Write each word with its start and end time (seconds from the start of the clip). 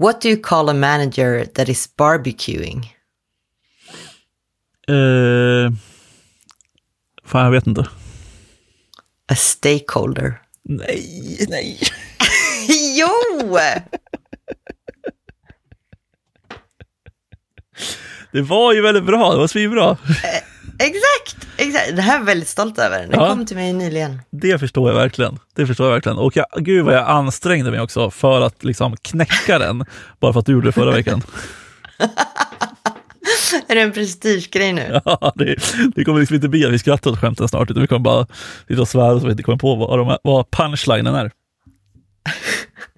What 0.00 0.22
do 0.22 0.30
you 0.30 0.38
call 0.38 0.70
a 0.70 0.74
manager 0.74 1.44
that 1.44 1.68
is 1.68 1.86
barbecuing? 1.96 2.86
Eh, 4.88 5.72
fan, 7.24 7.44
jag 7.44 7.50
vet 7.50 7.66
inte. 7.66 7.88
A 9.28 9.34
stakeholder. 9.34 10.42
Nej, 10.62 11.46
nej. 11.48 11.80
jo! 12.98 13.58
Det 18.32 18.42
var 18.42 18.72
ju 18.72 18.80
väldigt 18.80 19.04
bra, 19.04 19.32
det 19.32 19.38
var 19.38 19.46
svinbra. 19.46 19.96
Exakt, 20.78 21.46
exakt. 21.60 21.96
Det 21.96 22.02
här 22.02 22.14
är 22.14 22.18
jag 22.18 22.24
väldigt 22.26 22.48
stolt 22.48 22.78
över. 22.78 22.98
Den 23.00 23.10
Ja. 23.20 23.28
kom 23.28 23.46
till 23.46 23.56
mig 23.56 23.72
nyligen. 23.72 24.20
Det 24.30 24.58
förstår 24.58 24.90
jag 24.90 24.96
verkligen. 24.96 25.38
Det 25.54 25.66
förstår 25.66 25.86
jag 25.86 25.92
verkligen. 25.94 26.18
Och 26.18 26.36
jag, 26.36 26.46
gud 26.56 26.84
vad 26.84 26.94
jag 26.94 27.08
ansträngde 27.08 27.70
mig 27.70 27.80
också 27.80 28.10
för 28.10 28.40
att 28.40 28.64
liksom 28.64 28.96
knäcka 28.96 29.58
den, 29.58 29.84
bara 30.20 30.32
för 30.32 30.40
att 30.40 30.46
du 30.46 30.52
gjorde 30.52 30.68
det 30.68 30.72
förra 30.72 30.90
veckan. 30.92 31.22
Är 33.68 33.74
det 33.74 33.80
en 33.80 33.92
prestigegrej 33.92 34.72
nu? 34.72 35.00
Ja, 35.04 35.32
det, 35.36 35.56
det 35.94 36.04
kommer 36.04 36.20
liksom 36.20 36.34
inte 36.34 36.48
bli 36.48 36.66
att 36.66 36.72
vi 36.72 36.78
skrattar 36.78 37.10
åt 37.10 37.18
skämten 37.18 37.48
snart, 37.48 37.70
utan 37.70 37.80
vi 37.82 37.86
kommer 37.86 38.00
bara 38.00 38.26
sitta 38.68 38.80
och 38.80 38.88
svära 38.88 39.20
så 39.20 39.26
vi 39.26 39.30
inte 39.32 39.42
kommer 39.42 39.58
på 39.58 39.74
vad, 39.74 40.18
vad 40.22 40.50
punchlinen 40.50 41.14
är. 41.14 41.30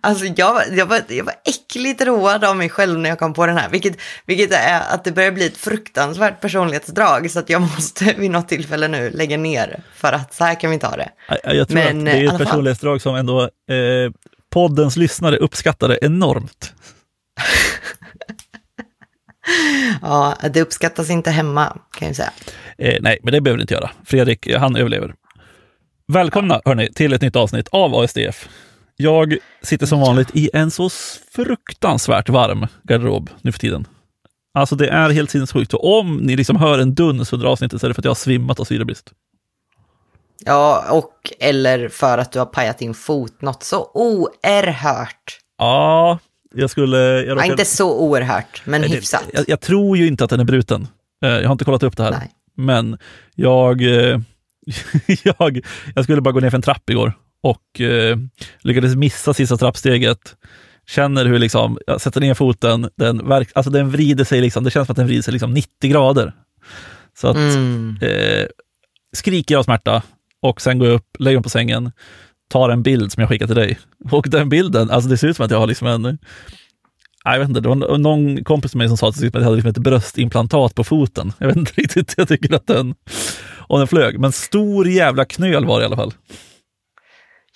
Alltså 0.00 0.24
jag, 0.36 0.54
var- 0.54 0.64
jag, 0.72 0.86
var, 0.86 1.02
jag 1.08 1.24
var 1.24 1.34
äckligt 1.44 2.00
road 2.02 2.44
av 2.44 2.56
mig 2.56 2.68
själv 2.68 2.98
när 2.98 3.08
jag 3.08 3.18
kom 3.18 3.34
på 3.34 3.46
den 3.46 3.56
här. 3.56 3.68
Vilket, 3.68 3.96
vilket 4.26 4.52
är 4.52 4.80
att 4.94 5.04
det 5.04 5.12
börjar 5.12 5.30
bli 5.32 5.46
ett 5.46 5.56
fruktansvärt 5.56 6.40
personlighetsdrag. 6.40 7.30
Så 7.30 7.38
att 7.38 7.50
jag 7.50 7.60
måste 7.76 8.14
vid 8.18 8.30
något 8.30 8.48
tillfälle 8.48 8.88
nu 8.88 9.10
lägga 9.10 9.36
ner. 9.36 9.82
För 9.94 10.12
att 10.12 10.34
så 10.34 10.44
här 10.44 10.60
kan 10.60 10.70
vi 10.70 10.74
inte 10.74 10.86
ha 10.86 10.96
det. 10.96 11.08
Jag, 11.44 11.54
jag 11.54 11.68
tror 11.68 11.74
Men, 11.74 11.98
att 11.98 12.04
det 12.04 12.10
är 12.12 12.32
ett 12.32 12.38
personlighetsdrag 12.38 13.00
som 13.02 13.14
ändå 13.14 13.42
eh, 13.42 13.48
poddens 14.50 14.96
lyssnare 14.96 15.36
uppskattar 15.36 15.88
det 15.88 15.98
enormt. 16.02 16.74
Ja, 20.02 20.36
det 20.52 20.60
uppskattas 20.60 21.10
inte 21.10 21.30
hemma 21.30 21.76
kan 21.98 22.08
jag 22.08 22.16
säga. 22.16 22.30
Eh, 22.78 22.98
nej, 23.00 23.18
men 23.22 23.32
det 23.32 23.40
behöver 23.40 23.58
det 23.58 23.62
inte 23.62 23.74
göra. 23.74 23.90
Fredrik, 24.04 24.54
han 24.56 24.76
överlever. 24.76 25.14
Välkomna 26.12 26.60
hörni, 26.64 26.92
till 26.92 27.12
ett 27.12 27.22
nytt 27.22 27.36
avsnitt 27.36 27.68
av 27.68 27.94
ASDF. 27.94 28.48
Jag 29.00 29.36
sitter 29.62 29.86
som 29.86 30.00
vanligt 30.00 30.28
i 30.36 30.50
en 30.52 30.70
så 30.70 30.90
fruktansvärt 31.34 32.28
varm 32.28 32.66
garderob 32.82 33.30
nu 33.42 33.52
för 33.52 33.58
tiden. 33.58 33.86
Alltså 34.54 34.76
det 34.76 34.88
är 34.88 35.10
helt 35.10 35.30
sinnessjukt. 35.30 35.74
Och 35.74 35.98
om 35.98 36.16
ni 36.16 36.36
liksom 36.36 36.56
hör 36.56 36.78
en 36.78 36.94
duns 36.94 37.32
under 37.32 37.46
avsnittet 37.46 37.80
så 37.80 37.86
är 37.86 37.88
det 37.88 37.94
för 37.94 38.00
att 38.00 38.04
jag 38.04 38.10
har 38.10 38.14
svimmat 38.16 38.60
av 38.60 38.64
syrebrist. 38.64 39.12
Ja, 40.44 40.84
och 40.90 41.32
eller 41.40 41.88
för 41.88 42.18
att 42.18 42.32
du 42.32 42.38
har 42.38 42.46
pajat 42.46 42.78
din 42.78 42.94
fot 42.94 43.42
något 43.42 43.62
så 43.62 43.90
oerhört. 43.94 45.38
Ja, 45.58 46.18
jag 46.54 46.70
skulle... 46.70 46.96
Jag 46.98 47.26
Ja, 47.26 47.34
råkade- 47.34 47.50
inte 47.50 47.64
så 47.64 47.98
oerhört, 47.98 48.62
men 48.64 48.80
Nej, 48.80 48.90
det- 48.90 48.96
hyfsat. 48.96 49.24
Jag, 49.32 49.44
jag 49.48 49.60
tror 49.60 49.96
ju 49.96 50.06
inte 50.06 50.24
att 50.24 50.30
den 50.30 50.40
är 50.40 50.44
bruten. 50.44 50.88
Eh, 51.24 51.30
Jag 51.30 51.44
har 51.48 51.52
inte 51.52 51.64
kollat 51.64 51.82
upp 51.82 51.96
det 51.96 52.02
här. 52.02 52.10
Nej. 52.10 52.30
Men 52.56 52.98
jag, 53.34 53.82
eh, 53.82 54.20
jag, 55.22 55.60
jag 55.94 56.04
skulle 56.04 56.20
bara 56.20 56.32
gå 56.32 56.40
ner 56.40 56.50
för 56.50 56.56
en 56.58 56.62
trapp 56.62 56.90
igår 56.90 57.12
och 57.42 57.80
eh, 57.80 58.16
lyckades 58.60 58.96
missa 58.96 59.34
sista 59.34 59.56
trappsteget. 59.56 60.36
Känner 60.88 61.24
hur 61.24 61.38
liksom, 61.38 61.78
jag 61.86 62.00
sätter 62.00 62.20
ner 62.20 62.34
foten, 62.34 62.88
den, 62.96 63.28
verk, 63.28 63.50
alltså 63.54 63.70
den 63.70 63.90
vrider 63.90 64.24
sig, 64.24 64.40
liksom, 64.40 64.64
det 64.64 64.70
känns 64.70 64.86
som 64.86 64.92
att 64.92 64.96
den 64.96 65.06
vrider 65.06 65.22
sig 65.22 65.32
liksom 65.32 65.54
90 65.54 65.90
grader. 65.90 66.32
Så 67.20 67.28
att, 67.28 67.36
Mm. 67.36 67.96
eh, 68.00 68.46
skriker 69.16 69.54
jag 69.54 69.58
av 69.58 69.64
smärta 69.64 70.02
och 70.42 70.60
sen 70.60 70.78
går 70.78 70.88
jag 70.88 70.94
upp, 70.94 71.16
lägger 71.18 71.38
mig 71.38 71.42
på 71.42 71.48
sängen, 71.50 71.92
tar 72.50 72.70
en 72.70 72.82
bild 72.82 73.12
som 73.12 73.20
jag 73.20 73.28
skickar 73.30 73.46
till 73.46 73.56
dig. 73.56 73.78
Och 74.10 74.26
den 74.28 74.48
bilden, 74.48 74.90
alltså 74.90 75.10
det 75.10 75.16
ser 75.18 75.28
ut 75.28 75.36
som 75.36 75.44
att 75.44 75.50
jag 75.50 75.58
har 75.58 75.66
liksom 75.66 75.86
en, 75.88 76.18
jag 77.24 77.38
vet 77.38 77.48
inte, 77.48 77.60
det 77.60 77.68
var 77.68 77.98
någon 77.98 78.44
kompis 78.44 78.74
med 78.74 78.78
mig 78.78 78.88
som 78.88 78.96
sa 78.96 79.08
att 79.08 79.20
jag 79.34 79.42
hade 79.42 79.56
liksom 79.56 79.70
ett 79.70 79.78
bröstimplantat 79.78 80.74
på 80.74 80.84
foten. 80.84 81.32
Jag 81.38 81.46
vet 81.46 81.56
inte 81.56 81.72
riktigt, 81.76 82.14
jag 82.16 82.28
tycker 82.28 82.54
att 82.54 82.66
den, 82.66 82.94
och 83.56 83.78
den 83.78 83.88
flög, 83.88 84.18
men 84.20 84.32
stor 84.32 84.88
jävla 84.88 85.24
knöl 85.24 85.64
var 85.64 85.78
det 85.78 85.82
i 85.82 85.86
alla 85.86 85.96
fall. 85.96 86.12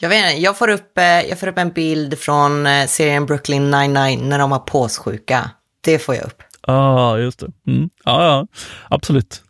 Jag, 0.02 0.08
vet 0.08 0.30
inte, 0.30 0.42
jag, 0.42 0.58
får 0.58 0.68
upp, 0.68 0.98
eh, 0.98 1.04
jag 1.04 1.38
får 1.38 1.46
upp 1.46 1.58
en 1.58 1.70
bild 1.70 2.18
från 2.18 2.66
eh, 2.66 2.86
serien 2.86 3.26
Brooklyn 3.26 3.70
99 3.70 4.18
när 4.22 4.38
de 4.38 4.50
var 4.50 4.58
påssjuka. 4.58 5.50
Det 5.80 5.98
får 5.98 6.14
jag 6.14 6.24
upp. 6.24 6.42
Ja, 6.66 6.74
ah, 6.74 7.18
just 7.18 7.38
det. 7.38 7.46
Mm. 7.66 7.90
Ja, 8.04 8.24
ja, 8.24 8.46
absolut. 8.88 9.42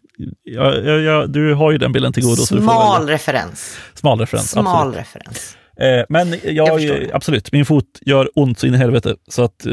Ja, 0.43 0.75
ja, 0.75 0.93
ja, 0.93 1.27
du 1.27 1.55
har 1.55 1.73
ju 1.73 1.79
den 1.79 1.93
bilden 1.93 2.13
till 2.13 2.23
godo. 2.23 2.43
Smal 2.43 3.09
referens. 3.09 3.79
Smal 3.95 4.21
referens. 4.21 4.51
Smal 4.51 4.67
absolut. 4.67 4.97
referens. 4.97 5.57
Eh, 5.77 6.05
men 6.09 6.55
jag, 6.55 6.81
Jag 6.81 7.11
absolut, 7.13 7.53
min 7.53 7.67
fot 7.67 7.99
gör 8.01 8.31
ont 8.35 8.59
så 8.59 8.67
in 8.67 8.75
i 8.75 8.79
helvete. 8.79 9.17
Så 9.29 9.45
att 9.45 9.67
eh, 9.67 9.73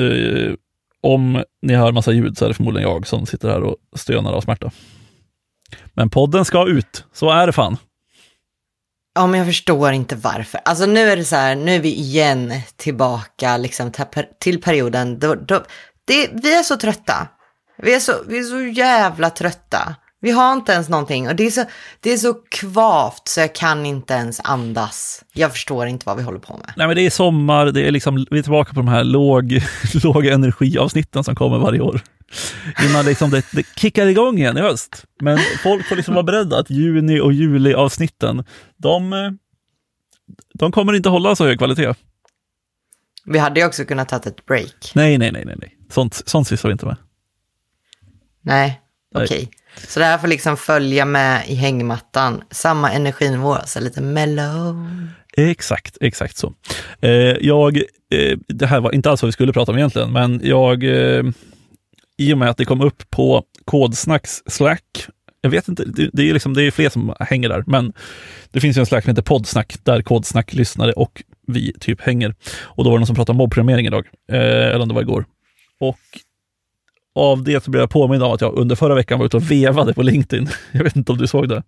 om 1.01 1.44
ni 1.61 1.75
hör 1.75 1.91
massa 1.91 2.11
ljud 2.11 2.38
så 2.38 2.46
är 2.46 2.50
det 2.50 2.56
förmodligen 2.56 2.90
jag 2.90 3.07
som 3.07 3.25
sitter 3.25 3.50
här 3.50 3.63
och 3.63 3.78
stönar 3.96 4.34
av 4.34 4.41
smärta. 4.41 4.72
Men 5.94 6.09
podden 6.09 6.46
ska 6.46 6.67
ut, 6.67 7.06
så 7.13 7.29
är 7.29 7.47
det 7.47 7.53
fan. 7.53 7.78
Ja, 9.19 9.28
men 9.28 9.38
jag 9.38 9.47
förstår 9.47 9.91
inte 9.91 10.16
varför. 10.16 10.59
Alltså 10.66 10.85
nu 10.85 11.09
är 11.09 11.18
det 11.18 11.25
så 11.25 11.35
här, 11.35 11.56
nu 11.56 11.75
är 11.75 11.80
vi 11.80 11.94
igen 11.96 12.53
tillbaka 12.75 13.57
liksom 13.57 13.91
till, 14.40 14.62
perioden 14.62 15.19
då, 15.19 15.35
då 15.35 15.63
det, 16.07 16.30
vi 16.44 16.57
är 16.57 16.63
så 16.63 16.78
trötta. 16.78 17.28
Vi 17.78 17.96
är 17.96 18.00
så, 18.00 18.13
vi 18.28 18.40
är 18.40 18.44
så 18.44 18.62
jävla 18.62 19.29
trötta. 19.29 19.96
Vi 20.22 20.31
har 20.31 20.53
inte 20.53 20.72
ens 20.72 20.90
någonting 20.90 21.28
och 21.28 21.35
det 21.35 21.46
är, 21.46 21.52
så, 21.52 21.63
det 22.00 22.13
är 22.13 22.18
så 22.18 22.34
kvavt 22.34 23.28
så 23.28 23.40
jag 23.40 23.56
kan 23.56 23.85
inte 23.85 24.13
ens 24.13 24.41
andas. 24.44 25.24
Jag 25.34 25.52
förstår 25.52 25.88
inte 25.88 26.06
vad 26.06 26.18
vi 26.18 26.24
håller 26.24 26.40
på 26.40 26.58
med. 26.58 26.74
Nej, 26.75 26.88
men 26.88 26.96
det 26.96 27.02
är 27.02 27.09
sommar, 27.09 27.66
det 27.66 27.88
är 27.88 27.91
liksom, 27.91 28.25
vi 28.31 28.40
är 28.40 28.44
tillbaka 28.44 28.74
på 28.74 28.79
de 28.79 28.88
här 28.88 29.03
låg, 29.03 29.62
låga 30.03 30.34
energiavsnitten 30.34 31.24
som 31.24 31.35
kommer 31.35 31.58
varje 31.58 31.81
år. 31.81 32.02
Innan 32.90 33.06
liksom 33.06 33.29
det, 33.29 33.45
det 33.51 33.66
kickar 33.75 34.07
igång 34.07 34.38
igen 34.38 34.57
i 34.57 34.62
höst. 34.62 35.06
Men 35.22 35.40
folk 35.63 35.88
får 35.88 35.95
liksom 35.95 36.13
vara 36.13 36.23
beredda 36.23 36.59
att 36.59 36.69
juni 36.69 37.19
och 37.19 37.34
juli-avsnitten, 37.34 38.44
de, 38.78 39.38
de 40.53 40.72
kommer 40.72 40.94
inte 40.94 41.09
hålla 41.09 41.35
så 41.35 41.45
hög 41.45 41.57
kvalitet. 41.57 41.94
Vi 43.25 43.40
hade 43.40 43.59
ju 43.59 43.66
också 43.66 43.85
kunnat 43.85 44.09
ta 44.09 44.16
ett 44.16 44.45
break. 44.45 44.91
Nej, 44.95 45.17
nej, 45.17 45.31
nej, 45.31 45.45
nej, 45.45 45.56
nej. 45.59 45.78
Sånt, 45.90 46.22
sånt 46.25 46.47
sysslar 46.47 46.69
vi 46.69 46.72
inte 46.72 46.85
med. 46.85 46.97
Nej, 48.41 48.81
okej. 49.16 49.51
Så 49.88 50.00
det 50.00 50.06
här 50.06 50.17
får 50.17 50.28
liksom 50.28 50.57
följa 50.57 51.06
med 51.06 51.44
i 51.47 51.56
hängmattan. 51.56 52.44
Samma 52.51 52.91
energinivå, 52.91 53.57
så 53.66 53.79
lite 53.79 54.01
mellow. 54.01 54.88
Exakt, 55.38 55.97
exakt 56.01 56.38
så. 56.38 56.53
Eh, 57.01 57.11
jag, 57.41 57.78
eh, 58.11 58.38
det 58.47 58.66
här 58.66 58.79
var 58.79 58.91
inte 58.96 59.09
alls 59.09 59.22
vad 59.22 59.28
vi 59.28 59.31
skulle 59.31 59.53
prata 59.53 59.72
om 59.72 59.78
egentligen, 59.78 60.11
men 60.11 60.41
jag, 60.44 60.84
eh, 60.84 61.23
i 62.19 62.34
och 62.34 62.38
med 62.38 62.50
att 62.50 62.57
det 62.57 62.66
kom 62.66 62.81
upp 62.81 63.09
på 63.09 63.44
Kodsnacks 63.66 64.44
Slack, 64.46 65.07
jag 65.41 65.50
vet 65.50 65.68
inte, 65.68 65.85
det, 65.85 66.09
det 66.13 66.30
är 66.30 66.34
liksom, 66.34 66.53
det 66.53 66.63
är 66.63 66.72
fler 66.72 66.90
som 66.90 67.13
hänger 67.19 67.50
där, 67.50 67.63
men 67.68 67.94
det 68.52 68.59
finns 68.59 68.78
ju 68.78 68.80
en 68.80 68.85
Slack 68.85 69.03
som 69.03 69.12
heter 69.12 69.22
Podsnack 69.22 69.75
där 69.84 70.02
Kodsnack-lyssnare 70.02 70.91
och 70.91 71.24
vi 71.47 71.74
typ 71.79 72.02
hänger. 72.02 72.35
Och 72.62 72.84
då 72.84 72.90
var 72.90 72.97
det 72.97 73.00
någon 73.00 73.08
som 73.08 73.16
pratade 73.16 73.31
om 73.31 73.38
mobbprogrammering 73.38 73.85
idag, 73.85 74.06
eh, 74.31 74.38
eller 74.40 74.79
om 74.79 74.88
det 74.88 74.94
var 74.94 75.02
igår. 75.02 75.25
Och 75.79 76.00
av 77.16 77.44
det 77.44 77.63
så 77.63 77.72
blev 77.72 77.81
jag 77.81 77.90
påmind 77.90 78.24
om 78.24 78.31
att 78.31 78.41
jag 78.41 78.53
under 78.53 78.75
förra 78.75 78.96
veckan 78.96 79.19
var 79.19 79.25
ute 79.25 79.38
och 79.38 79.52
vevade 79.52 79.94
på 79.94 80.02
LinkedIn. 80.02 80.50
Jag 80.72 80.84
vet 80.84 80.96
inte 80.96 81.12
om 81.12 81.18
du 81.18 81.28
såg 81.28 81.50
det? 81.50 81.63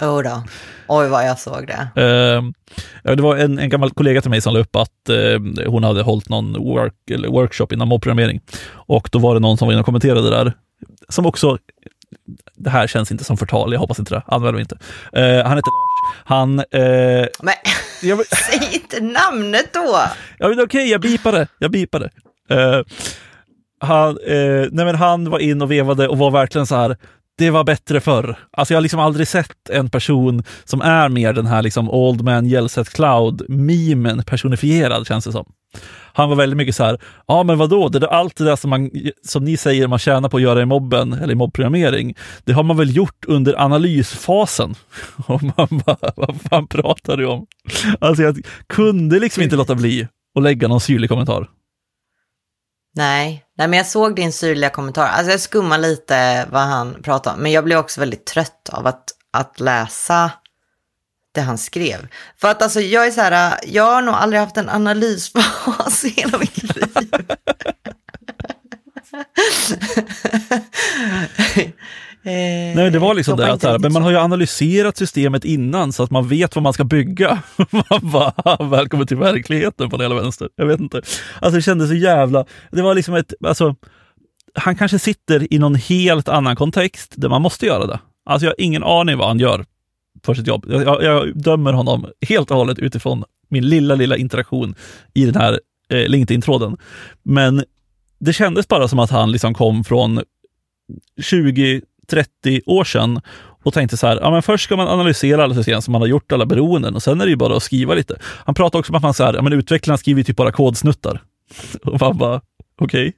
Oh 0.00 0.22
då. 0.22 0.42
Oj 0.88 1.08
vad 1.08 1.26
jag 1.26 1.38
såg 1.38 1.66
det. 1.66 2.02
Eh, 2.02 3.14
det 3.14 3.22
var 3.22 3.36
en, 3.36 3.58
en 3.58 3.68
gammal 3.68 3.90
kollega 3.90 4.20
till 4.20 4.30
mig 4.30 4.40
som 4.40 4.54
la 4.54 4.60
upp 4.60 4.76
att 4.76 5.08
eh, 5.08 5.66
hon 5.66 5.84
hade 5.84 6.02
hållit 6.02 6.28
någon 6.28 6.52
work, 6.52 6.94
workshop 7.28 7.66
inom 7.72 7.88
mobbprogrammering. 7.88 8.40
Och 8.70 9.08
då 9.12 9.18
var 9.18 9.34
det 9.34 9.40
någon 9.40 9.58
som 9.58 9.66
var 9.66 9.72
inne 9.72 9.80
och 9.80 9.86
kommenterade 9.86 10.30
där, 10.30 10.52
som 11.08 11.26
också, 11.26 11.58
det 12.54 12.70
här 12.70 12.86
känns 12.86 13.12
inte 13.12 13.24
som 13.24 13.36
förtal, 13.36 13.72
jag 13.72 13.80
hoppas 13.80 13.98
inte 13.98 14.14
det, 14.14 14.22
använder 14.26 14.56
vi 14.56 14.60
inte. 14.60 14.78
Eh, 15.12 15.46
han 15.46 15.56
heter 15.56 15.70
Lars. 15.70 16.24
Han, 16.24 16.58
eh, 16.58 17.26
Men 17.42 17.54
jag, 18.02 18.26
säg 18.50 18.74
inte 18.74 19.00
namnet 19.00 19.72
då! 19.72 19.98
Ja, 20.38 20.48
men 20.48 20.60
okej, 20.60 20.90
jag 20.90 21.00
bipade. 21.00 21.46
Jag 21.58 21.70
bipade. 21.70 22.10
Eh, 22.50 22.80
han, 23.80 24.18
nej 24.26 24.84
men 24.84 24.94
han 24.94 25.30
var 25.30 25.38
in 25.38 25.62
och 25.62 25.70
vevade 25.70 26.08
och 26.08 26.18
var 26.18 26.30
verkligen 26.30 26.66
så 26.66 26.76
här, 26.76 26.96
det 27.38 27.50
var 27.50 27.64
bättre 27.64 28.00
förr. 28.00 28.38
Alltså 28.50 28.74
jag 28.74 28.76
har 28.76 28.82
liksom 28.82 29.00
aldrig 29.00 29.28
sett 29.28 29.70
en 29.70 29.90
person 29.90 30.42
som 30.64 30.80
är 30.80 31.08
mer 31.08 31.32
den 31.32 31.46
här 31.46 31.62
liksom 31.62 31.90
Old 31.90 32.24
Man 32.24 32.46
Yells 32.46 32.74
Cloud-mimen 32.74 34.24
personifierad, 34.24 35.06
känns 35.06 35.24
det 35.24 35.32
som. 35.32 35.52
Han 36.12 36.28
var 36.28 36.36
väldigt 36.36 36.56
mycket 36.56 36.76
så 36.76 36.84
här, 36.84 36.98
ja 37.26 37.42
men 37.42 37.58
vadå, 37.58 37.88
det 37.88 37.98
där, 37.98 38.06
allt 38.06 38.36
det 38.36 38.44
där 38.44 38.56
som, 38.56 38.70
man, 38.70 38.90
som 39.22 39.44
ni 39.44 39.56
säger 39.56 39.86
man 39.88 39.98
tjänar 39.98 40.28
på 40.28 40.36
att 40.36 40.42
göra 40.42 40.62
i 40.62 40.66
mobben, 40.66 41.12
eller 41.12 41.32
i 41.32 41.36
mobbprogrammering, 41.36 42.14
det 42.44 42.52
har 42.52 42.62
man 42.62 42.76
väl 42.76 42.96
gjort 42.96 43.24
under 43.26 43.60
analysfasen. 43.60 44.74
Och 45.26 45.42
man 45.42 45.82
bara, 45.86 46.12
vad 46.16 46.40
fan 46.50 46.66
pratar 46.66 47.16
du 47.16 47.26
om? 47.26 47.46
Alltså 47.98 48.22
jag 48.22 48.38
kunde 48.66 49.18
liksom 49.18 49.42
inte 49.42 49.56
låta 49.56 49.74
bli 49.74 50.08
att 50.38 50.42
lägga 50.42 50.68
någon 50.68 50.80
syrlig 50.80 51.10
kommentar. 51.10 51.48
Nej, 52.98 53.44
nej, 53.58 53.68
men 53.68 53.76
jag 53.76 53.86
såg 53.86 54.16
din 54.16 54.32
syrliga 54.32 54.70
kommentar. 54.70 55.06
Alltså 55.06 55.30
jag 55.30 55.40
skummar 55.40 55.78
lite 55.78 56.46
vad 56.50 56.62
han 56.62 57.02
pratade 57.02 57.36
om. 57.36 57.42
Men 57.42 57.52
jag 57.52 57.64
blev 57.64 57.78
också 57.78 58.00
väldigt 58.00 58.26
trött 58.26 58.68
av 58.72 58.86
att, 58.86 59.04
att 59.32 59.60
läsa 59.60 60.30
det 61.34 61.40
han 61.40 61.58
skrev. 61.58 62.08
För 62.36 62.48
att 62.48 62.62
alltså 62.62 62.80
jag 62.80 63.06
är 63.06 63.10
så 63.10 63.20
här, 63.20 63.58
jag 63.66 63.84
har 63.84 64.02
nog 64.02 64.14
aldrig 64.14 64.40
haft 64.40 64.56
en 64.56 64.68
analysfas 64.68 66.04
i 66.04 66.08
hela 66.08 66.38
mitt 66.38 66.76
liv. 66.76 66.96
Nej, 72.74 72.90
det 72.90 72.98
var 72.98 73.14
liksom 73.14 73.38
Eh, 73.40 73.46
det, 73.46 73.52
att, 73.52 73.62
här, 73.62 73.78
men 73.78 73.92
man 73.92 74.02
har 74.02 74.10
ju 74.10 74.16
analyserat 74.16 74.96
systemet 74.96 75.44
innan 75.44 75.92
så 75.92 76.02
att 76.02 76.10
man 76.10 76.28
vet 76.28 76.54
vad 76.54 76.62
man 76.62 76.72
ska 76.72 76.84
bygga. 76.84 77.42
Man 77.70 78.10
bara, 78.12 78.64
Välkommen 78.64 79.06
till 79.06 79.16
verkligheten 79.16 79.90
på 79.90 80.02
hela 80.02 80.14
vänster. 80.14 80.48
Jag 80.56 80.66
vet 80.66 80.80
inte. 80.80 81.02
Alltså 81.40 81.56
det 81.56 81.62
kändes 81.62 81.88
så 81.88 81.94
jävla... 81.94 82.44
Det 82.70 82.82
var 82.82 82.94
liksom 82.94 83.14
ett... 83.14 83.34
Alltså, 83.44 83.74
han 84.54 84.76
kanske 84.76 84.98
sitter 84.98 85.52
i 85.54 85.58
någon 85.58 85.74
helt 85.74 86.28
annan 86.28 86.56
kontext 86.56 87.12
där 87.16 87.28
man 87.28 87.42
måste 87.42 87.66
göra 87.66 87.86
det. 87.86 88.00
Alltså 88.26 88.46
jag 88.46 88.50
har 88.50 88.60
ingen 88.60 88.84
aning 88.84 89.18
vad 89.18 89.28
han 89.28 89.38
gör 89.38 89.64
för 90.24 90.34
sitt 90.34 90.46
jobb. 90.46 90.66
Jag, 90.68 90.82
jag, 90.82 91.02
jag 91.02 91.42
dömer 91.42 91.72
honom 91.72 92.06
helt 92.28 92.50
och 92.50 92.56
hållet 92.56 92.78
utifrån 92.78 93.24
min 93.50 93.68
lilla, 93.68 93.94
lilla 93.94 94.16
interaktion 94.16 94.74
i 95.14 95.24
den 95.24 95.34
här 95.34 95.60
eh, 95.88 96.08
LinkedIn-tråden. 96.08 96.76
Men 97.22 97.64
det 98.20 98.32
kändes 98.32 98.68
bara 98.68 98.88
som 98.88 98.98
att 98.98 99.10
han 99.10 99.32
liksom 99.32 99.54
kom 99.54 99.84
från 99.84 100.20
20 101.22 101.82
30 102.10 102.62
år 102.66 102.84
sedan 102.84 103.20
och 103.64 103.74
tänkte 103.74 103.96
så 103.96 104.06
här, 104.06 104.18
ja 104.20 104.30
men 104.30 104.42
först 104.42 104.64
ska 104.64 104.76
man 104.76 104.88
analysera 104.88 105.44
alla 105.44 105.54
system 105.54 105.82
som 105.82 105.92
man 105.92 106.02
har 106.02 106.08
gjort, 106.08 106.32
alla 106.32 106.46
beroenden 106.46 106.94
och 106.94 107.02
sen 107.02 107.20
är 107.20 107.24
det 107.24 107.30
ju 107.30 107.36
bara 107.36 107.56
att 107.56 107.62
skriva 107.62 107.94
lite. 107.94 108.18
Han 108.22 108.54
pratade 108.54 108.80
också 108.80 108.92
om 108.92 108.96
att 108.96 109.02
man 109.02 109.14
så 109.14 109.24
här, 109.24 109.34
ja 109.34 109.42
men 109.42 109.52
utvecklarna 109.52 109.98
skriver 109.98 110.22
typ 110.22 110.36
bara 110.36 110.52
kodsnuttar. 110.52 111.22
Och 111.84 112.00
man 112.00 112.18
bara, 112.18 112.40
okej. 112.80 113.08
Okay. 113.08 113.12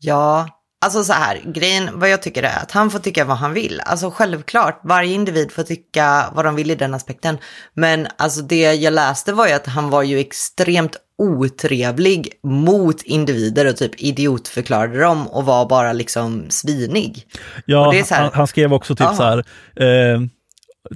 Ja, 0.00 0.48
alltså 0.84 1.04
så 1.04 1.12
här, 1.12 1.40
grejen, 1.44 1.90
vad 1.92 2.10
jag 2.10 2.22
tycker 2.22 2.42
är 2.42 2.62
att 2.62 2.70
han 2.70 2.90
får 2.90 2.98
tycka 2.98 3.24
vad 3.24 3.36
han 3.36 3.52
vill. 3.52 3.80
Alltså 3.84 4.10
självklart, 4.10 4.80
varje 4.84 5.14
individ 5.14 5.52
får 5.52 5.62
tycka 5.62 6.30
vad 6.34 6.44
de 6.44 6.54
vill 6.54 6.70
i 6.70 6.74
den 6.74 6.94
aspekten. 6.94 7.38
Men 7.74 8.06
alltså 8.16 8.42
det 8.42 8.74
jag 8.74 8.92
läste 8.92 9.32
var 9.32 9.46
ju 9.46 9.52
att 9.52 9.66
han 9.66 9.90
var 9.90 10.02
ju 10.02 10.18
extremt 10.18 10.96
otrevlig 11.20 12.32
mot 12.42 13.02
individer 13.02 13.68
och 13.68 13.76
typ 13.76 14.02
idiotförklarade 14.02 15.00
dem 15.00 15.28
och 15.28 15.44
var 15.44 15.68
bara 15.68 15.92
liksom 15.92 16.44
svinig. 16.48 17.26
Ja, 17.66 17.90
här, 17.90 18.22
han, 18.22 18.30
han, 18.34 18.46
skrev 18.46 18.72
också 18.72 18.94
typ 18.96 19.06
aha. 19.06 19.14
så 19.14 19.22
här, 19.22 19.38
eh, 19.76 20.20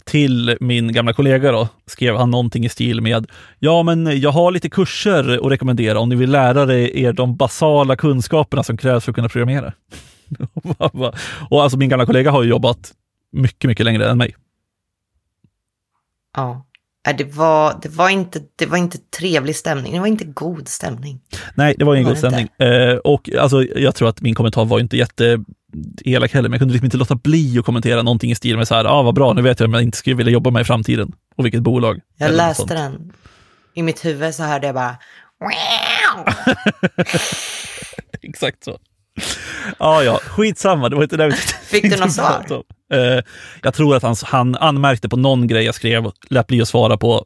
till 0.04 0.56
min 0.60 0.92
gamla 0.92 1.12
kollega 1.12 1.52
då, 1.52 1.68
skrev 1.86 2.16
han 2.16 2.30
någonting 2.30 2.64
i 2.64 2.68
stil 2.68 3.00
med 3.00 3.26
Ja, 3.58 3.82
men 3.82 4.20
jag 4.20 4.30
har 4.30 4.50
lite 4.50 4.70
kurser 4.70 5.46
att 5.46 5.52
rekommendera 5.52 5.98
om 5.98 6.08
ni 6.08 6.16
vill 6.16 6.30
lära 6.30 6.74
er 6.74 7.12
de 7.12 7.36
basala 7.36 7.96
kunskaperna 7.96 8.62
som 8.62 8.76
krävs 8.76 9.04
för 9.04 9.12
att 9.12 9.16
kunna 9.16 9.28
programmera. 9.28 9.72
och 11.50 11.62
alltså 11.62 11.78
min 11.78 11.88
gamla 11.88 12.06
kollega 12.06 12.30
har 12.30 12.42
jobbat 12.42 12.92
mycket, 13.32 13.68
mycket 13.68 13.84
längre 13.84 14.10
än 14.10 14.18
mig. 14.18 14.36
Ja. 16.36 16.66
Det 17.12 17.24
var, 17.24 17.78
det, 17.82 17.88
var 17.88 18.08
inte, 18.08 18.40
det 18.56 18.66
var 18.66 18.76
inte 18.76 18.98
trevlig 19.18 19.56
stämning, 19.56 19.92
det 19.92 20.00
var 20.00 20.06
inte 20.06 20.24
god 20.24 20.68
stämning. 20.68 21.20
Nej, 21.54 21.74
det 21.78 21.84
var 21.84 21.94
ingen 21.94 22.08
god 22.08 22.18
stämning. 22.18 22.48
Eh, 22.58 22.96
och 22.96 23.30
alltså, 23.38 23.62
jag 23.62 23.94
tror 23.94 24.08
att 24.08 24.20
min 24.20 24.34
kommentar 24.34 24.64
var 24.64 24.80
inte 24.80 24.96
jätte 24.96 25.44
elak 26.04 26.32
heller, 26.32 26.48
men 26.48 26.54
jag 26.54 26.60
kunde 26.60 26.72
liksom 26.72 26.84
inte 26.84 26.96
låta 26.96 27.14
bli 27.14 27.58
att 27.58 27.64
kommentera 27.64 28.02
någonting 28.02 28.30
i 28.30 28.34
stil 28.34 28.56
med 28.56 28.68
så 28.68 28.74
här, 28.74 28.84
ah, 28.84 29.02
vad 29.02 29.14
bra, 29.14 29.32
nu 29.32 29.42
vet 29.42 29.60
jag 29.60 29.66
om 29.66 29.74
jag 29.74 29.82
inte 29.82 29.98
skulle 29.98 30.16
vilja 30.16 30.32
jobba 30.32 30.50
med 30.50 30.60
i 30.60 30.64
framtiden 30.64 31.12
och 31.36 31.44
vilket 31.44 31.62
bolag. 31.62 32.00
Jag 32.16 32.32
läste 32.32 32.74
den. 32.74 33.12
I 33.74 33.82
mitt 33.82 34.04
huvud 34.04 34.34
så 34.34 34.42
hörde 34.42 34.66
jag 34.66 34.74
bara 34.74 34.96
Exakt 38.22 38.64
så. 38.64 38.78
Ja, 39.78 40.02
ja, 40.02 40.20
skitsamma, 40.24 40.88
det 40.88 40.96
var 40.96 41.02
inte 41.02 41.16
det 41.16 41.26
vi 41.26 41.32
Fick 41.66 41.82
du 41.82 41.96
något 41.96 42.12
svar? 42.12 42.62
Uh, 42.94 43.20
jag 43.62 43.74
tror 43.74 43.96
att 43.96 44.02
han, 44.02 44.16
han 44.22 44.56
anmärkte 44.56 45.08
på 45.08 45.16
någon 45.16 45.46
grej 45.46 45.64
jag 45.64 45.74
skrev, 45.74 46.10
lät 46.30 46.46
bli 46.46 46.62
att 46.62 46.68
svara 46.68 46.96
på 46.96 47.24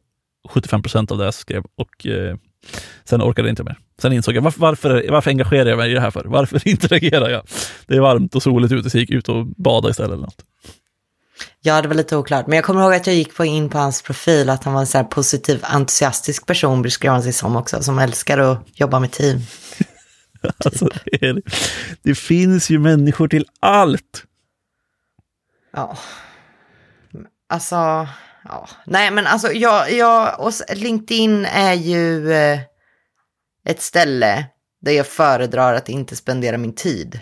75 0.48 0.82
procent 0.82 1.10
av 1.10 1.18
det 1.18 1.24
jag 1.24 1.34
skrev 1.34 1.64
och 1.76 2.06
uh, 2.06 2.36
sen 3.04 3.22
orkade 3.22 3.48
jag 3.48 3.52
inte 3.52 3.64
mer. 3.64 3.78
Sen 4.02 4.12
insåg 4.12 4.36
jag, 4.36 4.42
varför, 4.42 4.60
varför, 4.60 5.06
varför 5.10 5.30
engagerar 5.30 5.70
jag 5.70 5.78
mig 5.78 5.90
i 5.90 5.94
det 5.94 6.00
här 6.00 6.10
för? 6.10 6.24
Varför 6.24 6.60
interagerar 6.68 7.30
jag? 7.30 7.42
Det 7.86 7.96
är 7.96 8.00
varmt 8.00 8.34
och 8.34 8.42
soligt 8.42 8.72
ute, 8.72 8.90
så 8.90 8.96
jag 8.96 9.00
gick 9.00 9.10
ut 9.10 9.28
och 9.28 9.46
bada 9.46 9.90
istället 9.90 10.12
eller 10.12 10.22
något. 10.22 10.44
Ja, 11.60 11.82
det 11.82 11.88
var 11.88 11.94
lite 11.94 12.16
oklart. 12.16 12.46
Men 12.46 12.56
jag 12.56 12.64
kommer 12.64 12.82
ihåg 12.82 12.94
att 12.94 13.06
jag 13.06 13.16
gick 13.16 13.36
på 13.36 13.44
in 13.44 13.68
på 13.68 13.78
hans 13.78 14.02
profil, 14.02 14.50
att 14.50 14.64
han 14.64 14.74
var 14.74 14.80
en 14.80 14.86
så 14.86 14.98
här 14.98 15.04
positiv, 15.04 15.60
entusiastisk 15.62 16.46
person, 16.46 16.82
beskrev 16.82 17.12
han 17.12 17.22
sig 17.22 17.32
som 17.32 17.56
också, 17.56 17.82
som 17.82 17.98
älskar 17.98 18.38
att 18.38 18.58
jobba 18.74 19.00
med 19.00 19.10
team. 19.10 19.40
alltså, 20.64 20.88
det, 21.04 21.26
är, 21.26 21.42
det 22.02 22.14
finns 22.14 22.70
ju 22.70 22.78
människor 22.78 23.28
till 23.28 23.46
allt. 23.60 24.24
Ja. 25.72 25.98
Alltså, 27.48 28.08
ja. 28.44 28.68
Nej, 28.86 29.10
men 29.10 29.26
alltså, 29.26 29.52
jag, 29.52 29.92
jag, 29.92 30.40
och 30.40 30.52
LinkedIn 30.74 31.44
är 31.44 31.74
ju 31.74 32.32
eh, 32.32 32.60
ett 33.64 33.82
ställe 33.82 34.46
där 34.80 34.92
jag 34.92 35.06
föredrar 35.06 35.74
att 35.74 35.88
inte 35.88 36.16
spendera 36.16 36.58
min 36.58 36.74
tid. 36.74 37.20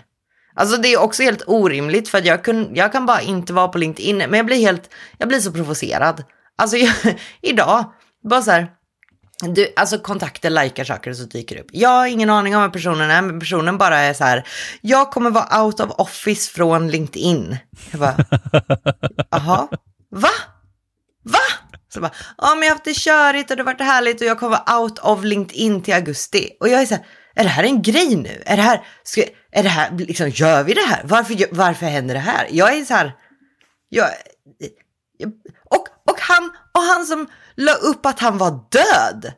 Alltså 0.53 0.77
det 0.77 0.93
är 0.93 0.99
också 0.99 1.23
helt 1.23 1.43
orimligt 1.47 2.09
för 2.09 2.17
att 2.17 2.25
jag, 2.25 2.43
kun, 2.43 2.71
jag 2.75 2.91
kan 2.91 3.05
bara 3.05 3.21
inte 3.21 3.53
vara 3.53 3.67
på 3.67 3.77
LinkedIn, 3.77 4.17
men 4.17 4.33
jag 4.33 4.45
blir 4.45 4.57
helt, 4.57 4.89
jag 5.17 5.27
blir 5.27 5.39
så 5.39 5.51
provocerad. 5.51 6.23
Alltså 6.55 6.77
jag, 6.77 6.93
idag, 7.41 7.91
bara 8.23 8.41
så 8.41 8.51
här, 8.51 8.71
du, 9.43 9.73
alltså 9.75 9.99
kontakter, 9.99 10.49
likar 10.49 10.83
saker 10.83 11.11
och 11.11 11.17
så 11.17 11.23
dyker 11.23 11.55
det 11.55 11.61
upp. 11.61 11.69
Jag 11.71 11.89
har 11.89 12.07
ingen 12.07 12.29
aning 12.29 12.55
om 12.55 12.61
vad 12.61 12.73
personen 12.73 13.11
är, 13.11 13.21
men 13.21 13.39
personen 13.39 13.77
bara 13.77 13.97
är 13.97 14.13
så 14.13 14.23
här, 14.23 14.47
jag 14.81 15.11
kommer 15.11 15.29
vara 15.29 15.63
out 15.63 15.79
of 15.79 15.91
office 15.91 16.51
från 16.51 16.87
LinkedIn. 16.87 17.57
Jag 17.91 17.99
bara, 17.99 18.15
jaha, 19.31 19.67
va? 20.09 20.29
Va? 21.23 21.39
Så 21.93 22.01
bara, 22.01 22.11
ja 22.37 22.55
men 22.55 22.63
jag 22.63 22.69
har 22.69 22.75
haft 22.75 22.85
det 22.85 22.93
körigt 22.93 23.51
och 23.51 23.57
det 23.57 23.63
har 23.63 23.73
varit 23.73 23.81
härligt 23.81 24.21
och 24.21 24.27
jag 24.27 24.39
kommer 24.39 24.57
vara 24.57 24.79
out 24.79 24.99
of 24.99 25.23
LinkedIn 25.23 25.81
till 25.83 25.93
augusti. 25.93 26.49
Och 26.59 26.69
jag 26.69 26.81
är 26.81 26.85
så 26.85 26.95
här, 26.95 27.05
är 27.35 27.43
det 27.43 27.49
här 27.49 27.63
en 27.63 27.81
grej 27.81 28.15
nu? 28.15 28.43
Är 28.45 28.57
det 28.57 28.63
här, 28.63 28.81
ska, 29.03 29.23
är 29.51 29.63
det 29.63 29.69
här, 29.69 29.91
liksom, 29.91 30.29
gör 30.29 30.63
vi 30.63 30.73
det 30.73 30.81
här? 30.81 31.01
Varför, 31.03 31.35
varför 31.51 31.85
händer 31.85 32.13
det 32.13 32.19
här? 32.19 32.47
Jag 32.51 32.77
är 32.77 32.85
så 32.85 32.93
här, 32.93 33.15
jag, 33.89 34.09
jag 35.17 35.31
och, 35.65 35.87
och, 36.05 36.19
han, 36.19 36.51
och 36.73 36.81
han 36.81 37.05
som 37.05 37.27
la 37.57 37.73
upp 37.73 38.05
att 38.05 38.19
han 38.19 38.37
var 38.37 38.51
död 38.51 39.33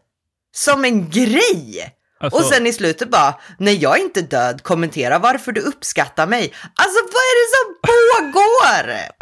som 0.56 0.86
en 0.86 1.10
grej. 1.10 1.95
Alltså... 2.19 2.39
Och 2.39 2.45
sen 2.45 2.68
i 2.68 2.74
slutet 2.74 3.10
bara, 3.10 3.36
nej 3.57 3.75
jag 3.75 3.98
är 4.00 4.01
inte 4.01 4.21
död, 4.21 4.63
kommentera 4.63 5.19
varför 5.19 5.51
du 5.51 5.62
uppskattar 5.62 6.27
mig. 6.27 6.54
Alltså 6.75 7.00
vad 7.00 7.24
är 7.30 7.36
det 7.39 7.50
som 7.57 7.75
pågår? 7.81 9.19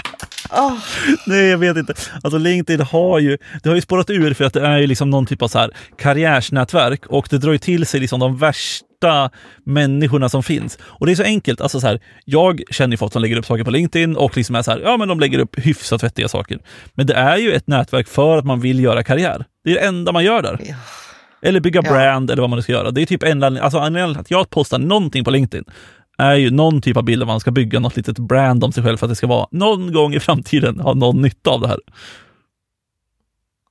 Oh. 0.52 0.78
Nej, 1.26 1.46
jag 1.46 1.58
vet 1.58 1.78
inte. 1.78 1.94
Alltså 2.24 2.38
LinkedIn 2.38 2.82
har 2.82 3.20
ju, 3.20 3.38
det 3.64 3.70
har 3.70 3.76
ju 3.76 3.82
spårat 3.82 4.10
ur 4.10 4.34
för 4.34 4.46
att 4.46 4.54
det 4.54 4.62
är 4.62 4.78
ju 4.78 4.88
liksom 4.88 5.10
någon 5.10 5.26
typ 5.26 5.42
av 5.42 5.48
så 5.48 5.60
här 5.60 5.72
karriärsnätverk 5.98 7.06
och 7.06 7.28
det 7.30 7.38
drar 7.38 7.52
ju 7.52 7.58
till 7.58 7.86
sig 7.86 8.00
liksom 8.00 8.20
de 8.20 8.38
värsta 8.38 9.30
människorna 9.64 10.30
som 10.30 10.44
finns. 10.44 10.78
Och 10.82 11.06
det 11.06 11.12
är 11.12 11.16
så 11.16 11.24
enkelt. 11.24 11.62
Alltså 11.62 11.80
så 11.80 11.88
här, 11.88 12.00
jag 12.26 12.62
känner 12.72 12.94
ju 12.94 12.98
folk 12.98 13.14
som 13.14 13.22
lägger 13.22 13.38
upp 13.38 13.46
saker 13.46 13.64
på 13.64 13.72
LinkedIn 13.72 14.16
och 14.16 14.38
liksom 14.38 14.56
är 14.56 14.62
så 14.62 14.72
här, 14.72 14.80
ja 14.80 14.98
men 14.98 15.08
de 15.08 15.20
lägger 15.20 15.40
upp 15.40 15.60
hyfsat 15.60 16.04
vettiga 16.04 16.28
saker. 16.28 16.60
Men 16.94 17.08
det 17.08 17.14
är 17.14 17.38
ju 17.38 17.54
ett 17.54 17.68
nätverk 17.68 18.08
för 18.08 18.38
att 18.38 18.46
man 18.46 18.60
vill 18.60 18.80
göra 18.80 19.04
karriär. 19.04 19.46
Det 19.64 19.72
är 19.72 19.76
det 19.76 19.82
enda 19.82 20.12
man 20.12 20.24
gör 20.24 20.42
där. 20.42 20.60
Ja. 20.64 20.76
Eller 21.42 21.60
bygga 21.60 21.82
ja. 21.84 21.92
brand 21.92 22.32
eller 22.32 22.42
vad 22.42 22.50
man 22.50 22.58
nu 22.58 22.64
ska 22.64 22.72
göra. 22.72 22.92
Det 22.92 23.02
är 23.02 23.06
typ 23.06 23.24
en 23.24 23.44
alltså 23.44 23.78
anledningen 23.78 24.16
till 24.16 24.22
att 24.22 24.32
jag 24.32 24.50
postar 24.50 24.80
någonting 24.80 25.24
på 25.24 25.32
LinkedIn 25.32 25.66
är 26.18 26.36
ju 26.36 26.52
någon 26.52 26.82
typ 26.82 26.98
av 26.98 27.04
bild 27.04 27.22
där 27.22 27.26
man 27.26 27.40
ska 27.40 27.52
bygga 27.52 27.80
något 27.80 27.96
litet 27.96 28.20
brand 28.20 28.64
om 28.64 28.72
sig 28.72 28.84
själv 28.84 28.98
för 28.98 29.06
att 29.06 29.12
det 29.12 29.16
ska 29.16 29.28
vara 29.28 29.48
någon 29.52 29.94
gång 29.94 30.14
i 30.14 30.20
framtiden 30.20 30.80
ha 30.80 30.94
någon 30.94 31.22
nytta 31.22 31.50
av 31.50 31.62
det 31.62 31.68
här. 31.68 31.80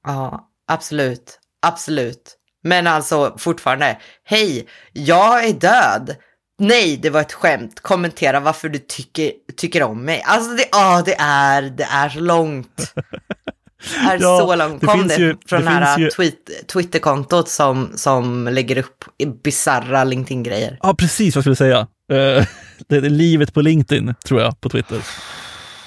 Ja, 0.04 0.48
absolut. 0.66 1.40
Absolut. 1.66 2.36
Men 2.62 2.86
alltså 2.86 3.34
fortfarande, 3.38 3.98
hej, 4.24 4.66
jag 4.92 5.44
är 5.44 5.52
död. 5.52 6.16
Nej, 6.58 6.96
det 6.96 7.10
var 7.10 7.20
ett 7.20 7.32
skämt. 7.32 7.80
Kommentera 7.80 8.40
varför 8.40 8.68
du 8.68 8.78
tycker, 8.78 9.32
tycker 9.56 9.82
om 9.82 10.04
mig. 10.04 10.22
Alltså 10.26 10.50
det, 10.50 10.64
oh, 10.72 11.04
det, 11.04 11.16
är, 11.18 11.62
det 11.62 11.84
är 11.84 12.08
så 12.08 12.20
långt. 12.20 12.94
Det 13.94 14.00
är 14.00 14.18
ja, 14.20 14.38
så 14.38 14.54
långt. 14.54 14.86
Kom 14.86 15.08
det, 15.08 15.16
ju, 15.16 15.36
från 15.46 15.64
det 15.64 15.70
här 15.70 15.98
ju... 15.98 16.10
tweet, 16.10 16.68
Twitterkontot 16.68 17.48
som, 17.48 17.92
som 17.94 18.48
lägger 18.48 18.78
upp 18.78 19.04
bizarra 19.42 20.04
LinkedIn-grejer. 20.04 20.78
Ja, 20.82 20.94
precis 20.94 21.34
vad 21.34 21.38
jag 21.38 21.44
skulle 21.44 21.56
säga. 21.56 21.86
Eh, 22.12 22.46
det 22.86 22.96
är 22.96 23.10
livet 23.10 23.54
på 23.54 23.60
LinkedIn, 23.60 24.14
tror 24.24 24.40
jag, 24.40 24.60
på 24.60 24.68
Twitter. 24.68 25.02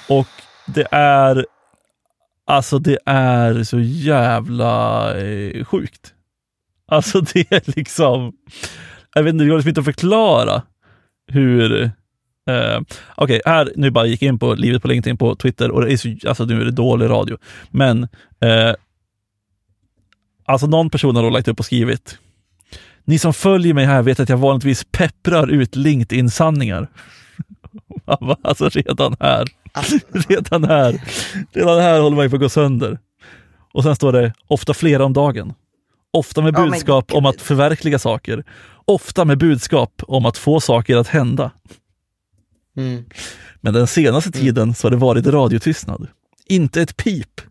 Och 0.09 0.27
det 0.65 0.87
är, 0.91 1.45
alltså 2.45 2.79
det 2.79 2.97
är 3.05 3.63
så 3.63 3.79
jävla 3.79 5.13
eh, 5.17 5.65
sjukt. 5.65 6.13
Alltså 6.87 7.21
det 7.33 7.51
är 7.51 7.75
liksom, 7.75 8.33
jag 9.13 9.23
vet 9.23 9.33
inte, 9.33 9.43
det 9.43 9.49
går 9.49 9.57
liksom 9.57 9.69
inte 9.69 9.81
att 9.81 9.85
förklara 9.85 10.61
hur 11.27 11.91
Eh, 12.49 12.81
Okej, 13.15 13.39
okay, 13.39 13.41
här 13.45 13.71
nu 13.75 13.91
bara 13.91 14.05
gick 14.05 14.21
jag 14.21 14.29
in 14.29 14.39
på 14.39 14.53
livet 14.53 14.81
på 14.81 14.87
LinkedIn 14.87 15.17
på 15.17 15.35
Twitter 15.35 15.71
och 15.71 15.81
det 15.81 15.93
är 15.93 15.97
så, 15.97 16.27
alltså 16.27 16.45
nu 16.45 16.61
är 16.61 16.65
det 16.65 16.71
dålig 16.71 17.09
radio. 17.09 17.37
Men 17.69 18.03
eh, 18.41 18.73
alltså 20.45 20.67
någon 20.67 20.89
person 20.89 21.15
har 21.15 21.23
då 21.23 21.29
lagt 21.29 21.47
upp 21.47 21.59
och 21.59 21.65
skrivit 21.65 22.17
ni 23.09 23.19
som 23.19 23.33
följer 23.33 23.73
mig 23.73 23.85
här 23.85 24.01
vet 24.01 24.19
att 24.19 24.29
jag 24.29 24.37
vanligtvis 24.37 24.83
pepprar 24.91 25.47
ut 25.47 25.75
LinkedIn-sanningar. 25.75 26.87
alltså 28.41 28.69
redan 28.69 29.15
här. 29.19 29.47
Redan 30.29 30.63
här, 30.63 31.01
redan 31.53 31.79
här 31.79 31.99
håller 31.99 32.15
man 32.15 32.25
ju 32.25 32.29
på 32.29 32.35
att 32.35 32.41
gå 32.41 32.49
sönder. 32.49 32.99
Och 33.73 33.83
sen 33.83 33.95
står 33.95 34.11
det 34.13 34.33
ofta 34.47 34.73
flera 34.73 35.05
om 35.05 35.13
dagen. 35.13 35.53
Ofta 36.13 36.41
med 36.41 36.55
Oh 36.57 36.69
budskap 36.69 37.09
God. 37.11 37.17
om 37.17 37.25
att 37.25 37.41
förverkliga 37.41 37.99
saker. 37.99 38.43
Ofta 38.85 39.25
med 39.25 39.37
budskap 39.37 40.01
om 40.07 40.25
att 40.25 40.37
få 40.37 40.59
saker 40.59 40.97
att 40.97 41.07
hända. 41.07 41.51
mm. 42.77 43.05
Men 43.61 43.73
den 43.73 43.87
senaste 43.87 44.31
tiden 44.31 44.75
så 44.75 44.87
har 44.87 44.91
det 44.91 44.97
varit 44.97 45.27
radiotystnad. 45.27 46.07
Inte 46.45 46.81
ett 46.81 46.97
pip. 46.97 47.41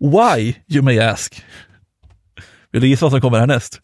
Why, 0.00 0.54
you 0.68 0.82
may 0.82 0.98
ask? 0.98 1.44
Vill 2.72 2.82
du 2.82 2.88
gissa 2.88 3.04
vad 3.04 3.12
som 3.12 3.20
kommer 3.20 3.38
härnäst? 3.38 3.80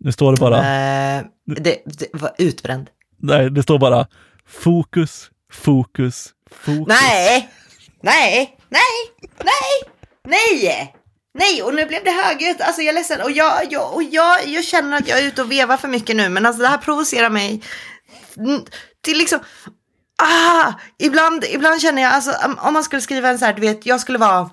Nu 0.00 0.12
står 0.12 0.32
det 0.32 0.38
bara, 0.38 0.56
Eh, 0.58 1.24
det, 1.46 1.82
det 1.84 2.06
var 2.12 2.32
utbränd. 2.38 2.90
nej, 3.22 3.50
det 3.50 3.62
står 3.62 3.78
bara 3.78 4.06
fokus, 4.48 5.30
fokus, 5.52 6.28
fokus. 6.50 6.86
Nej! 6.88 7.48
Nej! 8.02 8.56
Nej! 8.68 9.28
Nej! 9.38 9.92
Nej! 10.28 10.94
Nej, 11.34 11.62
och 11.62 11.74
nu 11.74 11.86
blev 11.86 12.04
det 12.04 12.10
högljutt. 12.10 12.60
Alltså 12.60 12.82
jag 12.82 12.88
är 12.88 12.92
ledsen. 12.94 13.20
Och, 13.20 13.30
jag, 13.30 13.72
jag, 13.72 13.94
och 13.94 14.02
jag, 14.02 14.46
jag 14.48 14.64
känner 14.64 14.96
att 14.96 15.08
jag 15.08 15.18
är 15.18 15.26
ute 15.26 15.42
och 15.42 15.52
vevar 15.52 15.76
för 15.76 15.88
mycket 15.88 16.16
nu. 16.16 16.28
Men 16.28 16.46
alltså 16.46 16.62
det 16.62 16.68
här 16.68 16.78
provocerar 16.78 17.30
mig 17.30 17.62
till 19.04 19.18
liksom... 19.18 19.38
Ah! 20.22 20.72
Ibland, 20.98 21.44
ibland 21.44 21.80
känner 21.80 22.02
jag, 22.02 22.12
alltså 22.12 22.30
om- 22.46 22.58
om 22.58 22.72
man 22.74 22.84
skulle 22.84 23.02
skriva 23.02 23.28
en 23.28 23.38
så 23.38 23.44
här, 23.44 23.52
du 23.52 23.60
vet, 23.60 23.86
jag 23.86 24.00
skulle 24.00 24.18
vara... 24.18 24.50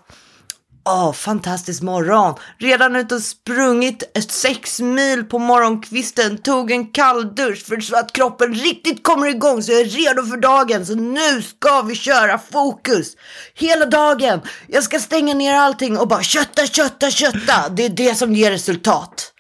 Åh, 0.90 1.14
fantastisk 1.14 1.82
morgon. 1.82 2.36
Redan 2.58 2.96
ute 2.96 3.16
och 3.16 3.22
sprungit 3.22 4.04
sex 4.30 4.80
mil 4.80 5.24
på 5.24 5.40
morgonkvisten. 5.40 6.38
Tog 6.38 6.72
en 6.72 6.88
kall 6.92 7.36
dusch 7.36 7.66
för 7.66 7.80
så 7.80 7.96
att 8.00 8.14
kroppen 8.14 8.54
riktigt 8.54 9.04
kommer 9.04 9.28
igång 9.28 9.64
så 9.64 9.72
jag 9.72 9.82
är 9.82 9.86
redo 9.86 10.24
för 10.24 10.38
dagen. 10.38 10.86
Så 10.86 10.96
nu 10.96 11.42
ska 11.42 11.82
vi 11.82 11.96
köra 11.96 12.38
fokus. 12.38 13.16
Hela 13.54 13.86
dagen. 13.86 14.42
Jag 14.68 14.84
ska 14.84 15.00
stänga 15.00 15.34
ner 15.34 15.54
allting 15.54 15.98
och 15.98 16.08
bara 16.08 16.24
kötta, 16.24 16.68
kötta, 16.68 17.12
kötta. 17.12 17.70
Det 17.70 17.86
är 17.86 17.90
det 17.90 18.16
som 18.16 18.34
ger 18.34 18.52
resultat. 18.52 19.34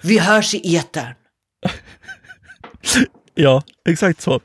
Vi 0.00 0.18
hörs 0.18 0.54
i 0.54 0.76
etern. 0.76 1.14
Ja, 3.34 3.62
exakt 3.88 4.20
så. 4.20 4.40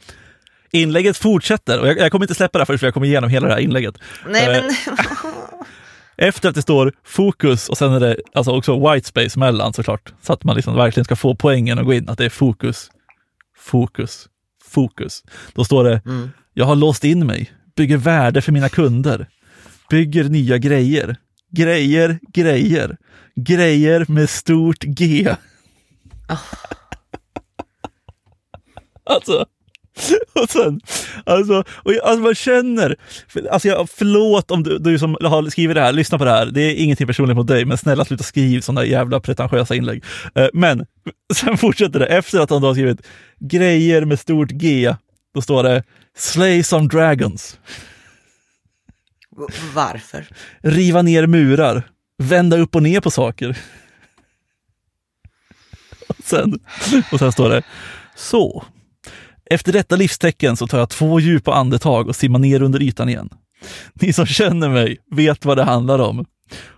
Inlägget 0.72 1.18
fortsätter 1.18 1.80
och 1.80 1.88
jag, 1.88 1.98
jag 1.98 2.12
kommer 2.12 2.26
inte 2.26 2.36
släppa 2.36 2.58
det 2.58 2.62
här 2.62 2.66
förrän 2.66 2.80
jag 2.82 2.94
kommer 2.94 3.08
igenom 3.08 3.30
hela 3.30 3.48
det 3.48 3.54
här 3.54 3.60
inlägget. 3.60 3.96
Nej 4.28 4.46
Eh, 4.46 4.64
men... 4.64 4.96
Efter 6.18 6.50
att 6.50 6.56
det 6.56 6.62
står 6.62 6.94
fokus 7.04 7.70
och 7.70 7.78
sen 7.78 7.94
är 7.94 8.00
det 8.00 8.18
alltså 8.34 8.52
också 8.52 8.92
white 8.94 9.08
space 9.08 9.40
mellan 9.40 9.74
såklart. 9.74 10.14
Så 10.22 10.34
att 10.34 10.44
man 10.44 10.56
liksom 10.56 10.76
verkligen 10.76 11.06
ska 11.06 11.16
få 11.16 11.36
poängen 11.36 11.80
och 11.80 11.86
gå 11.86 11.94
in 11.94 12.10
att 12.10 12.18
det 12.18 12.26
är 12.26 12.30
fokus, 12.30 12.92
fokus, 13.58 14.28
fokus. 14.64 15.24
Då 15.54 15.64
står 15.64 15.84
det, 15.84 16.02
Mm. 16.06 16.30
jag 16.54 16.66
har 16.66 16.76
låst 16.76 17.04
in 17.04 17.26
mig, 17.26 17.52
bygger 17.76 17.98
värde 17.98 18.42
för 18.42 18.52
mina 18.52 18.70
kunder, 18.70 19.28
bygger 19.90 20.24
nya 20.24 20.58
grejer, 20.58 21.16
grejer, 21.52 22.20
grejer, 22.34 22.98
grejer 23.36 24.06
med 24.08 24.30
stort 24.30 24.84
G. 24.84 25.36
Alltså, 29.10 29.46
och 30.34 30.50
sen, 30.50 30.82
alltså, 31.24 31.64
och 31.70 31.94
jag, 31.94 32.04
alltså 32.04 32.20
man 32.20 32.36
känner, 32.36 32.96
alltså 33.52 33.68
jag, 33.68 33.90
förlåt 33.90 34.52
om 34.52 34.64
du, 34.64 34.78
du 34.78 35.00
som 35.00 35.18
har 35.22 35.50
skrivit 35.50 35.76
det 35.76 35.82
här, 35.82 35.94
lyssna 35.94 36.18
på 36.18 36.26
det 36.26 36.32
här, 36.32 36.46
det 36.46 36.62
är 36.62 36.76
ingenting 36.76 37.08
personligt 37.08 37.38
mot 37.38 37.48
dig, 37.48 37.66
men 37.66 37.78
snälla 37.78 38.06
sluta 38.06 38.24
skriva 38.24 38.62
sådana 38.62 38.86
jävla 38.86 39.20
pretentiösa 39.20 39.76
inlägg. 39.76 40.04
Eh, 40.36 40.48
men 40.54 40.86
sen 41.36 41.58
fortsätter 41.58 42.00
det, 42.00 42.06
efter 42.06 42.40
att 42.40 42.50
han 42.50 42.62
då 42.62 42.68
har 42.68 42.74
skrivit 42.74 43.02
grejer 43.40 44.06
med 44.06 44.20
stort 44.20 44.50
G, 44.52 44.96
då 45.34 45.42
står 45.42 45.64
det 45.64 45.84
Slay 46.18 46.64
some 46.64 46.88
dragons, 46.88 47.60
Varför? 49.74 50.28
riva 50.62 51.02
ner 51.02 51.28
murar, 51.28 51.84
vända 52.18 52.58
upp 52.58 52.76
och 52.76 52.84
ner 52.84 53.02
på 53.02 53.12
saker. 53.12 53.58
Och 56.08 56.16
sen, 56.24 56.60
och 57.12 57.20
sen 57.20 57.32
står 57.32 57.50
det 57.50 57.64
så. 58.16 58.66
Efter 59.50 59.74
detta 59.74 59.96
livstecken 59.96 60.58
så 60.58 60.68
tar 60.68 60.80
jag 60.80 60.90
två 60.90 61.20
djupa 61.20 61.54
andetag 61.54 62.08
och 62.08 62.16
simmar 62.16 62.40
ner 62.40 62.62
under 62.62 62.82
ytan 62.82 63.10
igen. 63.10 63.30
Ni 63.94 64.14
som 64.14 64.26
känner 64.26 64.70
mig 64.70 64.98
vet 65.12 65.46
vad 65.46 65.58
det 65.58 65.64
handlar 65.64 66.00
om. 66.00 66.26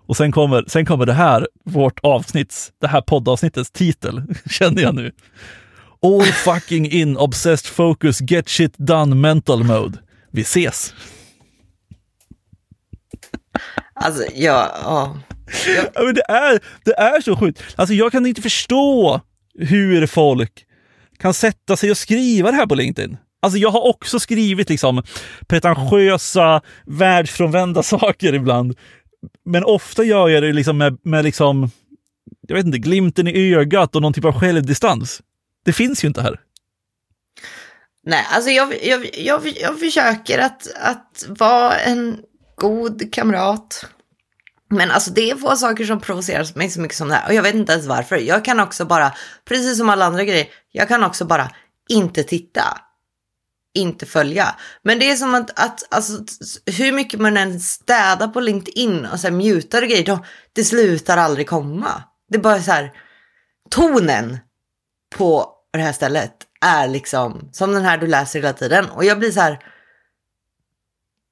Och 0.08 0.18
sen 0.18 0.32
kommer, 0.32 0.64
sen 0.68 0.86
kommer 0.86 1.06
det 1.06 1.14
här, 1.14 1.48
vårt 1.66 2.00
avsnitts, 2.04 2.72
det 2.82 2.88
här 2.88 3.02
poddavsnittets 3.02 3.72
titel, 3.72 4.22
känner 4.50 4.82
jag 4.82 4.96
nu. 4.96 5.12
All 6.02 6.24
fucking 6.24 6.92
in 6.92 7.18
obsessed 7.18 7.68
focus 7.68 8.22
get 8.22 8.50
shit 8.50 8.78
done 8.78 9.16
mental 9.16 9.64
mode. 9.64 9.98
Vi 10.32 10.42
ses! 10.42 10.94
Alltså, 13.94 14.24
ja, 14.36 14.72
ja. 14.84 15.18
Ja, 15.76 16.04
men 16.04 16.14
det, 16.14 16.26
är, 16.30 16.60
det 16.86 16.94
är 16.94 17.22
så 17.22 17.36
sjukt. 17.36 17.64
Alltså 17.76 17.94
jag 17.94 18.12
kan 18.12 18.26
inte 18.26 18.42
förstå 18.42 19.22
hur 19.60 20.08
folk 20.08 20.66
kan 21.20 21.34
sätta 21.34 21.78
sig 21.78 21.92
och 21.92 21.98
skriva 21.98 22.52
det 22.52 22.58
här 22.58 22.68
på 22.68 22.76
LinkedIn. 22.76 23.18
Alltså 23.42 23.60
jag 23.60 23.70
har 23.70 23.88
också 23.88 24.20
skrivit 24.20 24.70
liksom 24.70 25.04
pretentiösa, 25.48 26.62
världsfrånvända 26.86 27.84
saker 27.84 28.34
ibland. 28.34 28.78
Men 29.46 29.64
ofta 29.64 30.04
gör 30.04 30.30
jag 30.30 30.44
det 30.44 30.54
liksom 30.54 30.78
med, 30.78 30.98
med 31.04 31.24
liksom, 31.24 31.72
jag 32.48 32.56
vet 32.56 32.66
inte, 32.66 32.78
glimten 32.78 33.28
i 33.28 33.56
ögat 33.56 33.96
och 33.96 34.02
någon 34.02 34.14
typ 34.14 34.26
av 34.26 34.40
självdistans. 34.40 35.22
Det 35.66 35.74
finns 35.74 36.04
ju 36.04 36.08
inte 36.08 36.22
här. 36.22 36.40
Nej, 38.06 38.26
alltså 38.32 38.50
jag, 38.50 38.86
jag, 38.86 39.10
jag, 39.18 39.42
jag 39.62 39.80
försöker 39.80 40.40
att, 40.40 40.68
att 40.76 41.26
vara 41.28 41.76
en 41.76 42.18
god 42.56 43.14
kamrat. 43.14 43.86
Men 44.70 44.92
alltså 44.92 45.12
det 45.12 45.30
är 45.30 45.36
få 45.36 45.56
saker 45.56 45.86
som 45.86 46.02
provocerar 46.02 46.58
mig 46.58 46.70
så 46.70 46.82
mycket 46.82 46.98
som 46.98 47.08
det 47.08 47.16
här. 47.16 47.28
Och 47.28 47.34
jag 47.34 47.44
vet 47.44 47.56
inte 47.56 47.74
ens 47.74 47.86
varför. 47.86 48.18
Jag 48.18 48.46
kan 48.46 48.60
också 48.60 48.86
bara, 48.86 49.14
precis 49.46 49.78
som 49.78 49.90
alla 49.90 50.06
andra 50.06 50.24
grejer, 50.24 50.48
jag 50.72 50.88
kan 50.88 51.04
också 51.04 51.26
bara 51.26 51.50
inte 51.90 52.24
titta. 52.24 52.62
Inte 53.74 54.06
följa. 54.06 54.56
Men 54.84 55.00
det 55.00 55.12
är 55.12 55.16
som 55.16 55.36
att, 55.36 55.60
att 55.60 55.94
alltså, 55.94 56.24
hur 56.66 56.92
mycket 56.92 57.20
man 57.20 57.38
än 57.38 57.60
städar 57.60 58.28
på 58.28 58.40
LinkedIn 58.40 59.06
och 59.06 59.20
sen 59.20 59.38
mutar 59.38 59.82
och 59.82 59.88
grejer, 59.88 60.06
då, 60.06 60.26
det 60.54 60.64
slutar 60.64 61.18
aldrig 61.18 61.50
komma. 61.50 62.04
Det 62.30 62.38
är 62.38 62.42
bara 62.42 62.62
så 62.62 62.72
här, 62.72 62.92
tonen 63.70 64.38
på 65.16 65.54
det 65.74 65.80
här 65.80 65.92
stället 65.92 66.34
är 66.62 66.88
liksom 66.88 67.50
som 67.52 67.74
den 67.74 67.86
här 67.86 67.98
du 67.98 68.08
läser 68.08 68.40
hela 68.40 68.54
tiden. 68.54 68.90
Och 68.90 69.06
jag 69.06 69.20
blir 69.20 69.32
så 69.32 69.40
här, 69.40 69.60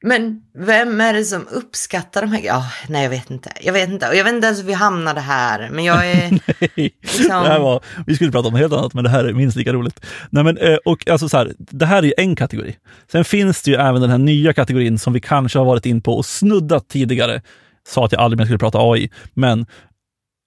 men 0.03 0.41
vem 0.57 1.01
är 1.01 1.13
det 1.13 1.23
som 1.23 1.47
uppskattar 1.47 2.21
de 2.21 2.31
här 2.31 2.39
grejerna? 2.39 2.59
Oh, 2.59 2.73
nej, 2.89 3.03
jag 3.03 3.09
vet 3.09 3.31
inte. 3.31 3.51
Jag 3.61 3.73
vet 3.73 3.89
inte. 3.89 4.07
Och 4.07 4.15
jag 4.15 4.23
vet 4.23 4.33
inte 4.33 4.47
ens 4.47 4.59
hur 4.59 4.65
vi 4.67 4.73
hamnade 4.73 5.21
här. 5.21 5.69
Men 5.71 5.85
jag 5.85 6.11
är... 6.11 6.31
Liksom- 6.75 7.27
det 7.27 7.33
här 7.49 7.59
var, 7.59 7.81
vi 8.07 8.15
skulle 8.15 8.31
prata 8.31 8.47
om 8.47 8.55
helt 8.55 8.73
annat, 8.73 8.93
men 8.93 9.03
det 9.03 9.09
här 9.09 9.25
är 9.25 9.33
minst 9.33 9.57
lika 9.57 9.73
roligt. 9.73 10.05
Nej, 10.29 10.43
men, 10.43 10.57
eh, 10.57 10.75
och 10.85 11.07
alltså 11.07 11.29
så 11.29 11.37
här, 11.37 11.53
det 11.57 11.85
här 11.85 11.97
är 11.97 12.03
ju 12.03 12.13
en 12.17 12.35
kategori. 12.35 12.75
Sen 13.11 13.25
finns 13.25 13.61
det 13.61 13.71
ju 13.71 13.77
även 13.77 14.01
den 14.01 14.09
här 14.09 14.17
nya 14.17 14.53
kategorin 14.53 14.99
som 14.99 15.13
vi 15.13 15.19
kanske 15.19 15.59
har 15.59 15.65
varit 15.65 15.85
in 15.85 16.01
på 16.01 16.17
och 16.17 16.25
snuddat 16.25 16.89
tidigare. 16.89 17.41
Sa 17.87 18.05
att 18.05 18.11
jag 18.11 18.21
aldrig 18.21 18.37
mer 18.37 18.45
skulle 18.45 18.59
prata 18.59 18.77
AI, 18.81 19.09
men 19.33 19.65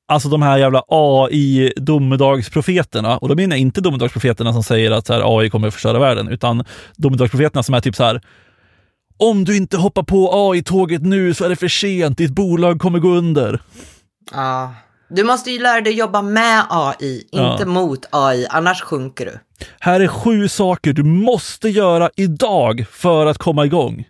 Alltså 0.09 0.29
de 0.29 0.43
här 0.43 0.59
jävla 0.59 0.83
AI-domedagsprofeterna, 0.89 3.19
och 3.19 3.29
då 3.29 3.35
menar 3.35 3.57
jag 3.57 3.61
inte 3.61 3.81
domedagsprofeterna 3.81 4.53
som 4.53 4.63
säger 4.63 4.91
att 4.91 5.07
så 5.07 5.13
här, 5.13 5.39
AI 5.39 5.51
kommer 5.51 5.69
att 5.69 5.75
förstöra 5.75 5.99
världen, 5.99 6.29
utan 6.29 6.65
domedagsprofeterna 6.97 7.63
som 7.63 7.75
är 7.75 7.81
typ 7.81 7.97
så 7.97 8.05
här, 8.05 8.21
om 9.21 9.45
du 9.45 9.57
inte 9.57 9.77
hoppar 9.77 10.03
på 10.03 10.31
AI-tåget 10.51 11.03
nu 11.03 11.35
så 11.35 11.45
är 11.45 11.49
det 11.49 11.57
för 11.57 11.69
sent, 11.69 12.19
ditt 12.19 12.31
bolag 12.35 12.81
kommer 12.81 12.99
gå 12.99 13.09
under. 13.09 13.61
ja. 14.33 14.75
Du 15.13 15.25
måste 15.25 15.51
ju 15.51 15.59
lära 15.59 15.81
dig 15.81 15.93
jobba 15.93 16.23
med 16.23 16.65
AI, 16.71 17.29
Ja. 17.33 17.53
inte 17.53 17.67
mot 17.67 18.07
AI, 18.11 18.47
annars 18.51 18.83
sjunker 18.83 19.27
du. 19.27 19.39
Här 19.81 20.01
är 20.01 20.09
sju 20.09 20.49
saker 20.49 20.93
du 20.93 21.03
måste 21.03 21.69
göra 21.69 22.11
idag 22.17 22.87
för 22.91 23.27
att 23.27 23.39
komma 23.39 23.65
igång. 23.67 24.05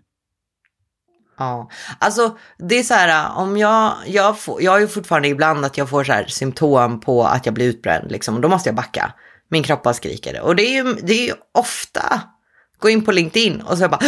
Ja, 1.39 1.71
alltså 1.99 2.37
det 2.59 2.79
är 2.79 2.83
så 2.83 2.95
här, 2.95 3.37
om 3.37 3.57
jag, 3.57 3.93
jag, 4.07 4.39
får, 4.39 4.63
jag 4.63 4.73
har 4.73 4.79
ju 4.81 4.89
fortfarande 4.89 5.29
ibland 5.29 5.65
att 5.65 5.79
jag 5.79 5.89
får 5.89 6.05
så 6.05 6.13
här 6.13 6.25
symptom 6.29 7.01
på 7.01 7.25
att 7.25 7.47
jag 7.47 7.55
blir 7.55 7.67
utbränd, 7.67 8.13
liksom, 8.13 8.41
då 8.41 8.49
måste 8.49 8.69
jag 8.69 8.77
backa. 8.77 9.13
Min 9.51 9.63
kropp 9.63 9.83
bara 9.83 9.95
skriker. 9.95 10.41
Och 10.41 10.57
det 10.57 10.63
är 10.63 10.85
ju, 10.85 10.95
det 10.95 11.13
är 11.13 11.27
ju 11.27 11.33
ofta, 11.59 12.21
gå 12.81 12.91
in 12.91 13.05
på 13.05 13.13
LinkedIn 13.13 13.61
och 13.61 13.79
så 13.79 13.89
bara, 13.89 14.01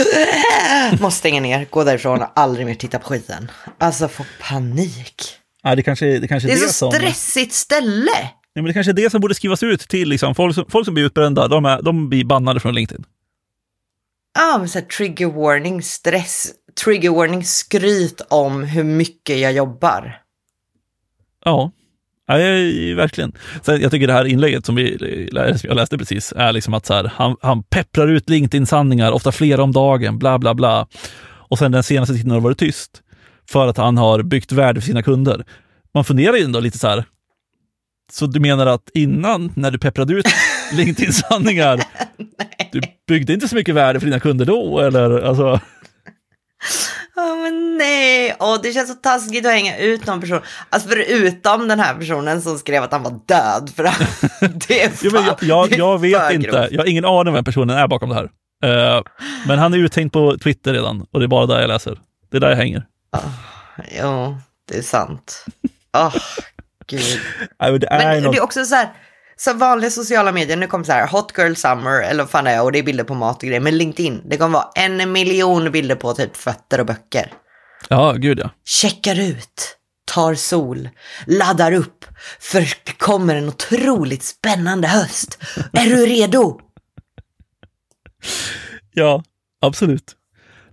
måste 1.01 1.19
stänga 1.19 1.41
ner, 1.41 1.67
gå 1.71 1.85
därifrån 1.85 2.23
och 2.23 2.29
aldrig 2.35 2.67
mer 2.67 2.75
titta 2.75 2.99
på 2.99 3.09
skiten. 3.09 3.51
Alltså 3.79 4.09
få 4.09 4.25
panik. 4.41 5.39
Ja, 5.63 5.75
det 5.75 5.83
kanske, 5.83 6.19
det 6.19 6.29
kanske 6.29 6.49
Det 6.49 6.53
är 6.53 6.61
det 6.61 6.67
så 6.67 6.73
som... 6.73 6.93
stressigt 6.93 7.55
ställe. 7.55 8.31
Ja, 8.55 8.63
men 8.63 8.65
det 8.65 8.73
kanske 8.73 8.93
är 8.93 8.95
det 8.95 9.11
som 9.11 9.21
borde 9.21 9.35
skrivas 9.35 9.63
ut 9.63 9.81
till 9.81 10.09
liksom, 10.09 10.35
folk, 10.35 10.55
som, 10.55 10.65
folk 10.69 10.85
som 10.85 10.95
blir 10.95 11.05
utbrända. 11.05 11.49
De, 11.49 11.65
är, 11.65 11.83
de 11.83 12.09
blir 12.09 12.25
bannade 12.25 12.61
från 12.61 12.75
LinkedIn. 12.75 13.05
Ja, 14.35 14.59
men 14.59 14.69
så 14.69 14.79
här, 14.79 14.87
trigger 14.87 15.27
warning, 15.27 15.83
stress, 15.83 16.53
trigger 16.85 17.11
warning, 17.11 17.45
skryt 17.45 18.21
om 18.29 18.63
hur 18.65 18.85
mycket 18.85 19.39
jag 19.39 19.53
jobbar. 19.53 20.23
Ja. 21.45 21.71
Ja, 22.39 22.97
verkligen. 22.97 23.33
Sen, 23.63 23.81
jag 23.81 23.91
tycker 23.91 24.07
det 24.07 24.13
här 24.13 24.25
inlägget 24.25 24.67
som, 24.67 24.75
vi, 24.75 24.99
som 25.33 25.69
jag 25.69 25.77
läste 25.77 25.99
precis 25.99 26.33
är 26.37 26.53
liksom 26.53 26.75
att 26.75 26.87
så 26.87 26.95
här, 26.95 27.13
han, 27.15 27.37
han 27.43 27.63
pepprar 27.63 28.09
ut 28.09 28.31
LinkedIn-sanningar, 28.31 29.13
ofta 29.13 29.33
flera 29.33 29.63
om 29.63 29.73
dagen, 29.73 30.19
bla 30.19 30.39
bla 30.39 30.55
bla. 30.55 30.87
Och 31.25 31.59
sen 31.59 31.73
den 31.73 31.83
senaste 31.83 32.15
tiden 32.15 32.31
har 32.31 32.39
det 32.39 32.45
varit 32.45 32.59
tyst 32.59 33.03
för 33.51 33.69
att 33.69 33.77
han 33.77 33.97
har 33.97 34.23
byggt 34.23 34.53
värde 34.53 34.81
för 34.81 34.87
sina 34.87 35.03
kunder. 35.03 35.45
Man 35.95 36.05
funderar 36.05 36.37
ju 36.37 36.45
ändå 36.45 36.61
lite 36.61 36.79
så 36.79 36.89
här, 36.89 37.05
så 38.13 38.27
du 38.27 38.41
menar 38.41 38.67
att 38.67 38.91
innan, 38.95 39.53
när 39.57 39.71
du 39.71 39.79
pepprade 39.79 40.15
ut 40.15 40.27
LinkedIn-sanningar, 40.73 41.83
du 42.73 42.81
byggde 43.09 43.33
inte 43.33 43.49
så 43.49 43.55
mycket 43.55 43.75
värde 43.75 44.01
för 44.01 44.07
dina 44.07 44.21
kunder 44.21 44.45
då, 44.45 44.81
eller? 44.81 45.23
Alltså... 45.23 45.61
Oh, 47.23 47.43
men 47.43 47.79
nej, 47.79 48.37
oh, 48.39 48.61
det 48.63 48.73
känns 48.73 48.89
så 48.89 48.95
taskigt 48.95 49.47
att 49.47 49.53
hänga 49.53 49.79
ut 49.79 50.07
någon 50.07 50.21
person. 50.21 50.41
Alltså 50.71 50.89
förutom 50.89 51.69
den 51.69 51.81
här 51.81 51.95
personen 51.95 52.43
som 52.43 52.59
skrev 52.59 52.83
att 52.83 52.93
han 52.93 53.03
var 53.03 53.21
död. 53.27 53.71
För 53.77 53.83
det 54.69 54.83
är 54.83 54.89
fan, 54.89 54.99
jo, 55.03 55.11
men 55.13 55.25
jag, 55.25 55.37
jag, 55.41 55.79
jag 55.79 55.99
vet 56.01 56.33
inte, 56.33 56.49
grovt. 56.49 56.69
jag 56.71 56.81
har 56.81 56.89
ingen 56.89 57.05
aning 57.05 57.35
vem 57.35 57.45
personen 57.45 57.77
är 57.77 57.89
bakom 57.89 58.09
det 58.09 58.15
här. 58.15 58.31
Eh, 58.65 59.03
men 59.47 59.59
han 59.59 59.75
är 59.75 59.79
uttänkt 59.79 60.13
på 60.13 60.39
Twitter 60.39 60.73
redan 60.73 61.07
och 61.11 61.21
det 61.21 61.27
är 61.27 61.29
bara 61.29 61.47
där 61.47 61.61
jag 61.61 61.69
läser. 61.69 61.99
Det 62.31 62.37
är 62.37 62.41
där 62.41 62.49
jag 62.49 62.57
hänger. 62.57 62.87
Jo, 63.99 64.37
det 64.69 64.79
är 64.79 64.83
sant. 64.83 65.45
Åh, 65.97 66.15
gud. 66.87 67.01
Nej, 67.61 67.71
men 67.71 67.81
det 67.81 67.87
är 67.87 68.15
Men 68.15 68.23
något... 68.23 68.33
det 68.33 68.39
är 68.39 68.43
också 68.43 68.65
så 68.65 68.75
här, 68.75 68.89
så 69.45 69.55
vanliga 69.55 69.91
sociala 69.91 70.33
medier, 70.33 70.57
nu 70.57 70.67
kommer 70.67 70.85
så 70.85 70.93
här 70.93 71.07
hot 71.07 71.33
girl 71.39 71.55
summer 71.55 72.03
eller 72.03 72.23
vad 72.23 72.31
fan 72.31 72.45
det 72.45 72.51
är 72.51 72.63
och 72.63 72.73
det 72.73 72.79
är 72.79 72.83
bilder 72.83 73.05
på 73.05 73.15
mat 73.15 73.37
och 73.37 73.43
grejer. 73.43 73.61
Men 73.61 73.79
LinkedIn, 73.79 74.23
det 74.25 74.37
kommer 74.37 74.53
vara 74.53 74.69
en 74.75 75.13
miljon 75.13 75.73
bilder 75.73 75.95
på 75.95 76.13
typ 76.13 76.37
fötter 76.37 76.81
och 76.81 76.87
böcker. 76.87 77.33
Ja, 77.89 78.13
gud 78.13 78.39
ja. 78.39 78.51
Checkar 78.65 79.21
ut, 79.21 79.77
tar 80.15 80.35
sol, 80.35 80.89
laddar 81.27 81.73
upp, 81.73 82.05
för 82.41 82.61
det 82.61 82.99
kommer 82.99 83.37
en 83.37 83.49
otroligt 83.49 84.23
spännande 84.23 84.89
höst. 84.89 85.39
Är 85.73 85.85
du 85.85 86.07
redo? 86.07 86.61
Ja, 88.95 89.23
absolut. 89.61 90.13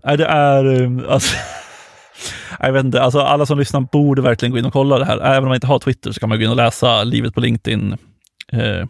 Nej, 0.04 0.18
det 0.18 0.26
är... 0.26 0.66
um, 0.66 1.06
Alltså, 1.10 1.36
jag 2.60 2.72
vet 2.72 2.86
inte, 2.86 3.02
alltså 3.02 3.20
alla 3.20 3.46
som 3.46 3.60
lyssnar 3.60 3.82
borde 3.82 4.22
verkligen 4.22 4.52
gå 4.52 4.58
in 4.58 4.66
och 4.66 4.74
kolla 4.74 5.00
det 5.00 5.06
här. 5.06 5.18
Även 5.18 5.44
om 5.44 5.48
man 5.48 5.56
inte 5.56 5.68
har 5.68 5.80
Twitter 5.80 6.12
så 6.12 6.20
kan 6.20 6.30
man 6.30 6.38
gå 6.38 6.44
in 6.44 6.50
och 6.50 6.56
läsa 6.56 7.04
livet 7.04 7.34
på 7.34 7.40
LinkedIn 7.40 7.98
eh, 8.54 8.86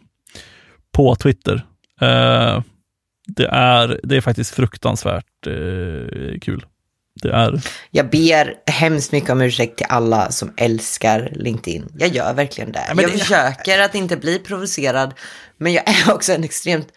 på 0.92 1.16
Twitter. 1.16 1.66
Eh, 2.02 2.62
det, 3.28 3.48
är, 3.52 4.00
det 4.04 4.18
är 4.18 4.22
faktiskt 4.22 4.56
fruktansvärt 4.56 5.48
eh, 5.48 6.40
kul. 6.42 6.66
Det 7.22 7.30
är... 7.32 7.62
Jag 7.92 8.10
ber 8.10 8.54
hemskt 8.72 9.12
mycket 9.12 9.30
om 9.30 9.42
ursäkt 9.42 9.78
till 9.78 9.86
alla 9.90 10.32
som 10.32 10.54
älskar 10.58 11.30
LinkedIn. 11.36 11.86
Jag 11.98 12.10
gör 12.10 12.34
verkligen 12.34 12.72
det. 12.72 12.86
men 12.96 13.04
jag 13.04 13.12
det- 13.14 13.18
försöker 13.18 13.80
att 13.80 13.96
inte 13.96 14.18
bli 14.18 14.40
provocerad, 14.40 15.14
men 15.58 15.74
jag 15.74 15.84
är 15.90 16.14
också 16.14 16.34
en 16.34 16.44
extremt... 16.44 16.88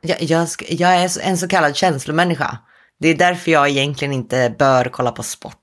Jag, 0.00 0.22
jag, 0.22 0.48
jag 0.68 0.90
är 0.96 1.20
en 1.22 1.38
så 1.38 1.48
kallad 1.48 1.76
känslomänniska. 1.76 2.58
Det 3.00 3.08
är 3.08 3.14
därför 3.14 3.50
jag 3.50 3.68
egentligen 3.68 4.12
inte 4.14 4.54
bör 4.58 4.84
kolla 4.84 5.12
på 5.12 5.22
sport. 5.22 5.56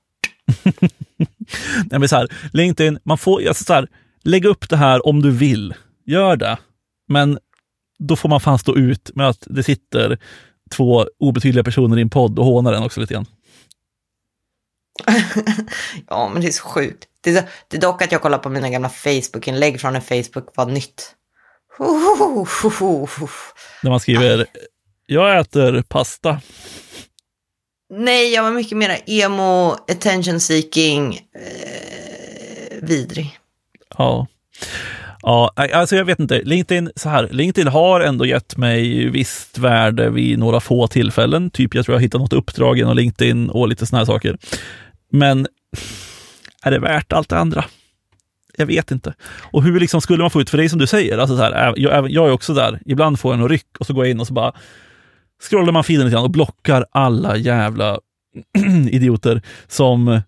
Nej, 1.90 2.00
men 2.00 2.08
så 2.08 2.16
här, 2.16 2.28
LinkedIn, 2.52 2.98
man 3.02 3.18
får, 3.18 3.48
alltså 3.48 3.64
så 3.64 3.72
här, 3.72 3.88
lägg 4.24 4.44
upp 4.44 4.68
det 4.68 4.76
här 4.76 5.06
om 5.06 5.22
du 5.22 5.30
vill. 5.30 5.74
Gör 6.08 6.36
det. 6.36 6.58
Men 7.08 7.38
då 7.98 8.16
får 8.16 8.28
man 8.28 8.40
fan 8.40 8.58
stå 8.58 8.76
ut 8.76 9.10
med 9.14 9.28
att 9.28 9.44
det 9.46 9.62
sitter 9.62 10.18
två 10.70 11.06
obetydliga 11.18 11.64
personer 11.64 11.98
i 11.98 12.02
en 12.02 12.10
podd 12.10 12.38
och 12.38 12.44
hånar 12.44 12.72
den 12.72 12.82
också 12.82 13.00
lite 13.00 13.14
grann. 13.14 13.26
Ja, 16.08 16.30
men 16.32 16.42
det 16.42 16.48
är 16.48 16.52
så 16.52 16.64
sjukt. 16.64 17.04
Det 17.20 17.30
är, 17.30 17.40
så, 17.40 17.46
det 17.68 17.76
är 17.76 17.80
dock 17.80 18.02
att 18.02 18.12
jag 18.12 18.22
kollar 18.22 18.38
på 18.38 18.48
mina 18.48 18.70
gamla 18.70 18.88
Facebook-inlägg 18.88 19.80
från 19.80 19.92
när 19.92 20.00
Facebook 20.00 20.56
var 20.56 20.66
nytt. 20.66 21.14
När 23.82 23.90
man 23.90 24.00
skriver, 24.00 24.46
jag 25.06 25.38
äter 25.38 25.82
pasta. 25.82 26.40
Nej, 27.90 28.34
jag 28.34 28.42
var 28.42 28.50
mycket 28.50 28.78
mer 28.78 29.00
emo, 29.06 29.72
attention 29.72 30.40
seeking, 30.40 31.14
eh, 31.14 32.78
vidrig. 32.82 33.38
Ja. 33.98 34.26
Ja, 35.22 35.52
alltså 35.56 35.96
jag 35.96 36.04
vet 36.04 36.20
inte. 36.20 36.42
LinkedIn, 36.42 36.90
så 36.96 37.08
här, 37.08 37.28
LinkedIn 37.30 37.68
har 37.68 38.00
ändå 38.00 38.26
gett 38.26 38.56
mig 38.56 39.10
visst 39.10 39.58
värde 39.58 40.10
vid 40.10 40.38
några 40.38 40.60
få 40.60 40.86
tillfällen. 40.86 41.50
Typ 41.50 41.74
jag 41.74 41.84
tror 41.84 41.94
jag 41.94 42.02
hittat 42.02 42.20
något 42.20 42.32
uppdrag 42.32 42.78
genom 42.78 42.96
LinkedIn 42.96 43.50
och 43.50 43.68
lite 43.68 43.86
sådana 43.86 44.00
här 44.00 44.06
saker. 44.06 44.38
Men 45.12 45.46
är 46.62 46.70
det 46.70 46.78
värt 46.78 47.12
allt 47.12 47.28
det 47.28 47.38
andra? 47.38 47.64
Jag 48.56 48.66
vet 48.66 48.90
inte. 48.90 49.14
Och 49.52 49.62
hur 49.62 49.80
liksom 49.80 50.00
skulle 50.00 50.22
man 50.22 50.30
få 50.30 50.40
ut, 50.40 50.50
för 50.50 50.58
det 50.58 50.64
är 50.64 50.68
som 50.68 50.78
du 50.78 50.86
säger, 50.86 51.18
alltså 51.18 51.36
så 51.36 51.42
här, 51.42 51.74
jag, 51.76 52.10
jag 52.10 52.28
är 52.28 52.32
också 52.32 52.54
där, 52.54 52.80
ibland 52.86 53.20
får 53.20 53.34
jag 53.34 53.40
en 53.40 53.48
ryck 53.48 53.78
och 53.78 53.86
så 53.86 53.94
går 53.94 54.04
jag 54.04 54.10
in 54.10 54.20
och 54.20 54.26
så 54.26 54.32
bara 54.32 54.52
scrollar 55.42 55.72
man 55.72 55.84
feeden 55.84 56.06
lite 56.06 56.14
grann 56.14 56.24
och 56.24 56.30
blockar 56.30 56.86
alla 56.90 57.36
jävla 57.36 57.98
idioter 58.90 59.42
som 59.66 60.20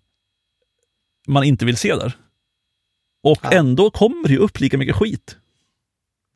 man 1.27 1.43
inte 1.43 1.65
vill 1.65 1.77
se 1.77 1.95
där. 1.95 2.13
Och 3.23 3.39
Ja. 3.43 3.51
ändå 3.51 3.91
kommer 3.91 4.27
det 4.27 4.33
ju 4.33 4.39
upp 4.39 4.59
lika 4.59 4.77
mycket 4.77 4.95
skit. 4.95 5.35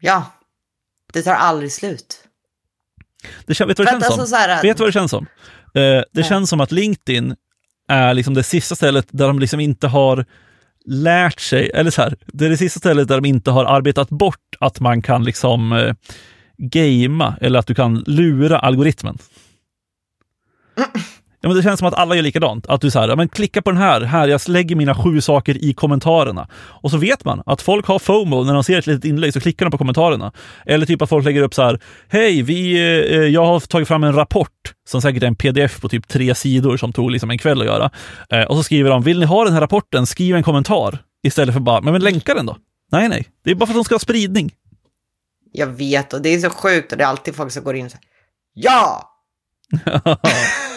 Ja, 0.02 0.26
det 1.14 1.22
tar 1.22 1.34
aldrig 1.34 1.72
slut. 1.72 2.24
Det, 3.46 3.54
kän- 3.54 3.68
vet 3.68 3.78
du 3.78 3.84
vad 3.84 3.94
det 3.94 4.00
känns 4.02 4.08
som? 4.14 4.20
alltså 4.20 4.36
här, 4.36 4.62
Vet 4.62 4.80
vad 4.80 4.88
det 4.88 4.94
känns 4.94 5.12
som? 5.12 5.26
Eh, 5.66 5.82
det 5.82 6.06
Ja. 6.12 6.24
känns 6.24 6.50
som 6.50 6.62
att 6.62 6.72
LinkedIn 6.72 7.36
är 7.88 8.14
liksom 8.14 8.34
det 8.34 8.44
sista 8.44 8.76
stället 8.76 9.08
där 9.12 9.28
de 9.28 9.40
liksom 9.40 9.60
inte 9.60 9.88
har 9.88 10.26
lärt 10.86 11.40
sig, 11.40 11.72
eller 11.74 11.92
så 11.92 12.02
här, 12.02 12.16
det 12.26 12.46
är 12.46 12.50
det 12.50 12.58
sista 12.58 12.80
stället 12.80 13.08
där 13.08 13.22
de 13.22 13.28
inte 13.28 13.52
har 13.52 13.66
arbetat 13.66 14.10
bort 14.10 14.56
att 14.60 14.80
man 14.80 15.02
kan 15.02 15.24
liksom 15.24 15.72
eh, 15.74 15.94
gamea 16.58 17.38
eller 17.42 17.60
att 17.60 17.68
du 17.68 17.76
kan 17.76 17.96
lura 18.08 18.60
algoritmen. 18.60 19.18
Ja, 21.46 21.50
men 21.50 21.58
det 21.58 21.64
känns 21.64 21.80
som 21.80 21.88
att 21.88 21.94
alla 21.94 22.16
gör 22.16 22.24
likadant. 22.24 22.68
Att 22.68 22.82
du 22.82 22.92
så 22.92 23.00
här, 23.00 23.08
ja, 23.08 23.16
men 23.16 23.30
klicka 23.30 23.62
på 23.62 23.72
den 23.72 23.82
här, 23.82 24.02
här, 24.02 24.28
jag 24.28 24.42
lägger 24.48 24.76
mina 24.76 24.96
sju 24.96 25.22
saker 25.22 25.64
i 25.66 25.74
kommentarerna. 25.74 26.48
Och 26.56 26.92
så 26.92 26.98
vet 26.98 27.26
man 27.26 27.44
att 27.46 27.62
folk 27.62 27.86
har 27.86 28.00
FOMO, 28.00 28.44
när 28.44 28.54
de 28.54 28.64
ser 28.64 28.80
ett 28.80 28.88
litet 28.88 29.06
inlägg 29.06 29.34
så 29.34 29.40
klickar 29.40 29.66
de 29.66 29.72
på 29.72 29.78
kommentarerna. 29.78 30.32
Eller 30.66 30.86
typ 30.86 31.02
att 31.02 31.10
folk 31.10 31.26
lägger 31.26 31.42
upp 31.42 31.54
så 31.54 31.64
här, 31.64 31.80
hej, 32.10 32.42
vi, 32.42 32.74
eh, 32.74 33.18
jag 33.18 33.46
har 33.46 33.60
tagit 33.60 33.88
fram 33.88 34.04
en 34.04 34.16
rapport, 34.16 34.74
som 34.90 35.02
säkert 35.02 35.24
är 35.24 35.28
en 35.28 35.36
pdf 35.36 35.82
på 35.82 35.90
typ 35.90 36.08
tre 36.08 36.36
sidor 36.36 36.78
som 36.78 36.94
tog 36.94 37.12
liksom 37.12 37.32
en 37.32 37.38
kväll 37.38 37.62
att 37.62 37.68
göra. 37.68 37.92
Eh, 38.30 38.44
och 38.44 38.56
så 38.56 38.64
skriver 38.64 38.90
de, 38.90 39.02
vill 39.02 39.20
ni 39.20 39.26
ha 39.26 39.44
den 39.44 39.54
här 39.54 39.62
rapporten, 39.62 40.06
skriv 40.06 40.36
en 40.36 40.44
kommentar. 40.44 41.00
Istället 41.24 41.54
för 41.54 41.62
bara, 41.62 41.82
men, 41.82 41.92
men 41.92 42.02
länka 42.02 42.34
den 42.34 42.46
då. 42.46 42.58
Nej, 42.92 43.10
nej, 43.10 43.26
det 43.44 43.52
är 43.52 43.56
bara 43.56 43.66
för 43.66 43.74
att 43.74 43.78
de 43.78 43.86
ska 43.86 43.96
ha 43.96 44.00
spridning. 44.00 44.52
Jag 45.52 45.68
vet 45.68 46.14
och 46.14 46.22
det 46.22 46.30
är 46.30 46.40
så 46.40 46.50
sjukt 46.50 46.92
och 46.92 46.98
det 46.98 47.04
är 47.04 47.08
alltid 47.08 47.36
folk 47.36 47.52
som 47.52 47.64
går 47.64 47.76
in 47.76 47.86
och 47.86 47.92
säger 47.92 48.06
ja! 48.54 49.12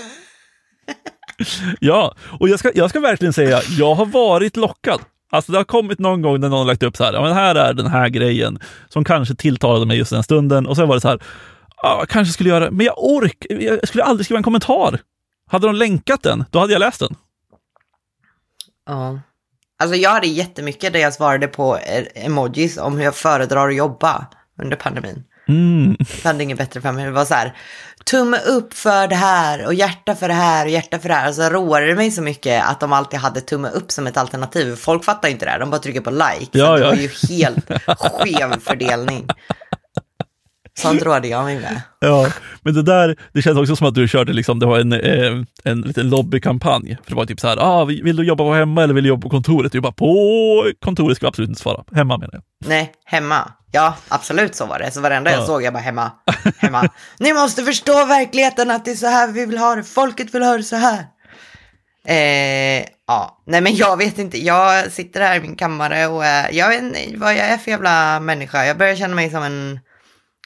Ja, 1.81 2.15
och 2.41 2.49
jag 2.49 2.59
ska, 2.59 2.71
jag 2.75 2.91
ska 2.91 3.01
verkligen 3.01 3.33
säga, 3.33 3.61
jag 3.79 3.95
har 3.95 4.07
varit 4.07 4.57
lockad. 4.57 5.01
Alltså 5.31 5.53
det 5.53 5.59
har 5.59 5.65
kommit 5.65 5.99
någon 5.99 6.23
gång 6.23 6.41
när 6.41 6.49
någon 6.49 6.59
har 6.59 6.67
lagt 6.67 6.83
upp 6.83 6.97
så 6.97 7.05
här, 7.05 7.13
ja 7.13 7.23
men 7.23 7.33
här 7.33 7.55
är 7.55 7.75
den 7.75 7.87
här 7.87 8.09
grejen 8.09 8.59
som 8.89 9.05
kanske 9.05 9.35
tilltalade 9.35 9.87
mig 9.87 9.99
just 9.99 10.11
den 10.11 10.23
stunden 10.23 10.67
och 10.67 10.77
sen 10.77 10.89
var 10.89 10.95
det 10.95 11.01
så 11.01 11.09
här, 11.09 11.23
ja, 11.83 12.05
kanske 12.09 12.33
skulle 12.33 12.49
göra, 12.49 12.71
men 12.71 12.87
jag 12.87 12.95
ork, 12.99 13.47
jag 13.49 13.89
skulle 13.89 14.05
aldrig 14.05 14.27
skriva 14.27 14.39
en 14.39 14.43
kommentar. 14.45 15.01
Hade 15.51 15.67
de 15.67 15.77
länkat 15.77 16.23
den, 16.23 16.45
då 16.51 16.59
hade 16.59 16.73
jag 16.73 16.81
läst 16.81 17.01
den. 17.01 17.15
Ja. 18.87 19.21
Alltså 19.79 19.97
jag 19.97 20.11
hade 20.11 20.27
jättemycket 20.27 20.93
där 20.93 21.01
jag 21.01 21.15
svarade 21.15 21.47
på 21.47 21.77
eh, 21.77 22.25
emojis 22.25 22.79
om 22.79 22.97
hur 22.97 23.05
jag 23.05 23.15
föredrar 23.15 23.69
att 23.69 23.77
jobba 23.77 24.27
under 24.63 24.77
pandemin. 24.77 25.25
Mm. 25.49 25.97
Jag 26.23 26.31
hade 26.31 26.43
inget 26.43 26.59
bättre 26.59 26.81
för 26.81 26.93
mig. 26.93 27.05
Det 27.05 27.11
var 27.11 27.25
så 27.25 27.35
här, 27.35 27.55
tumme 28.11 28.39
upp 28.39 28.75
för 28.75 29.07
det 29.07 29.15
här 29.15 29.67
och 29.67 29.75
hjärta 29.75 30.15
för 30.15 30.29
det 30.29 30.35
här 30.35 30.65
och 30.67 30.71
hjärta 30.71 30.99
för 30.99 31.09
det 31.09 31.15
här. 31.15 31.33
Så 31.33 31.43
roade 31.43 31.87
det 31.87 31.95
mig 31.95 32.11
så 32.11 32.23
mycket 32.23 32.65
att 32.65 32.81
de 32.81 32.93
alltid 32.93 33.21
hade 33.21 33.41
tumme 33.41 33.69
upp 33.69 33.91
som 33.91 34.07
ett 34.07 34.17
alternativ. 34.17 34.77
Folk 34.77 35.05
fattar 35.05 35.29
inte 35.29 35.45
det 35.45 35.51
här, 35.51 35.59
de 35.59 35.71
bara 35.71 35.81
trycker 35.81 36.01
på 36.01 36.11
like. 36.11 36.59
Ja, 36.59 36.67
så 36.67 36.75
det 36.77 36.81
ja. 36.81 36.89
var 36.89 36.95
ju 36.95 37.11
helt 37.29 37.69
skev 37.99 38.61
fördelning. 38.61 39.29
Sånt 40.79 41.03
rådde 41.03 41.29
jag 41.29 41.45
mig 41.45 41.61
med. 41.61 41.81
Ja, 42.01 42.27
men 42.63 42.75
det 42.75 42.83
där, 42.83 43.17
det 43.33 43.43
känns 43.43 43.59
också 43.59 43.77
som 43.77 43.87
att 43.87 43.95
du 43.95 44.09
körde 44.09 44.33
liksom, 44.33 44.59
det 44.59 44.67
var 44.67 44.79
en, 44.79 44.93
eh, 44.93 45.33
en 45.65 45.81
liten 45.81 46.11
lobbykampanj. 46.11 46.97
För 47.05 47.11
det 47.11 47.17
var 47.17 47.27
typ 47.27 47.41
så 47.41 47.49
här, 47.49 47.57
ah, 47.61 47.85
vill 47.85 48.17
du 48.17 48.25
jobba 48.25 48.45
på 48.45 48.53
hemma 48.55 48.83
eller 48.83 48.95
vill 48.95 49.05
du 49.05 49.09
jobba 49.09 49.23
på 49.23 49.31
kontoret? 49.31 49.73
Du 49.73 49.81
bara, 49.81 49.93
på 49.93 50.65
kontoret 50.85 51.17
ska 51.17 51.25
jag 51.27 51.29
absolut 51.29 51.49
inte 51.49 51.61
svara. 51.63 51.85
Hemma 51.95 52.19
menar 52.19 52.31
jag. 52.33 52.43
Nej, 52.69 52.93
hemma. 53.05 53.53
Ja, 53.73 53.97
absolut 54.09 54.55
så 54.55 54.67
var 54.67 54.79
det. 54.79 54.91
Så 54.91 55.01
varenda 55.01 55.31
jag 55.31 55.41
Ja. 55.41 55.47
såg, 55.47 55.63
jag 55.63 55.73
bara 55.73 55.79
hemma, 55.83 56.11
hemma. 56.59 56.89
Ni 57.19 57.33
måste 57.33 57.63
förstå 57.65 57.93
verkligheten, 58.05 58.71
att 58.71 58.85
det 58.85 58.91
är 58.91 58.95
så 58.95 59.07
här 59.07 59.29
vi 59.33 59.47
vill 59.47 59.59
ha 59.59 59.75
det. 59.75 59.85
Folket 59.85 60.35
vill 60.35 60.43
ha 60.43 60.57
det 60.57 60.63
så 60.63 60.77
här. 60.77 61.05
Eh, 62.07 62.85
ja, 63.07 63.43
nej 63.47 63.61
men 63.61 63.77
jag 63.77 63.97
vet 63.97 64.19
inte. 64.19 64.39
Jag 64.45 64.93
sitter 64.93 65.21
här 65.21 65.37
i 65.37 65.41
min 65.41 65.57
kammare 65.57 66.07
och 66.07 66.25
eh, 66.25 66.47
jag 66.57 66.69
vet 66.69 66.83
inte 66.83 66.99
vad 67.17 67.33
jag 67.33 67.41
är 67.41 67.57
för 67.59 67.71
jävla 67.71 68.21
människa. 68.21 68.65
Jag 68.67 68.79
börjar 68.79 68.97
känna 68.97 69.15
mig 69.15 69.31
som 69.31 69.43
en 69.43 69.81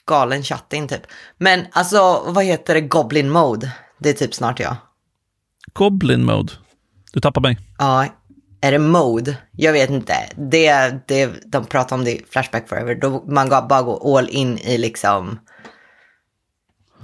galen 0.09 0.43
chatting 0.43 0.88
typ. 0.88 1.03
Men 1.38 1.67
alltså, 1.73 2.23
vad 2.27 2.45
heter 2.45 2.75
det? 2.75 2.81
Goblin 2.81 3.31
mode. 3.31 3.73
Det 3.99 4.09
är 4.09 4.15
typ 4.15 4.35
snart 4.35 4.61
jag. 4.61 4.77
Goblin 5.73 6.25
mode. 6.25 6.53
Du 7.12 7.21
tappar 7.21 7.41
mig. 7.41 7.59
Ja, 7.79 8.07
är 8.61 8.73
det 8.73 8.79
mode? 8.79 9.37
Jag 9.53 9.73
vet 9.73 9.91
inte. 9.91 10.15
Det, 10.37 10.95
det, 11.09 11.31
de 11.47 11.65
pratar 11.65 11.97
om 11.97 12.05
det 12.05 12.11
i 12.11 12.25
Flashback 12.31 12.69
Forever. 12.69 12.95
Då 12.95 13.25
man 13.27 13.49
bara 13.49 13.83
går 13.83 14.19
all 14.19 14.29
in 14.29 14.59
i 14.59 14.79
liksom... 14.79 15.38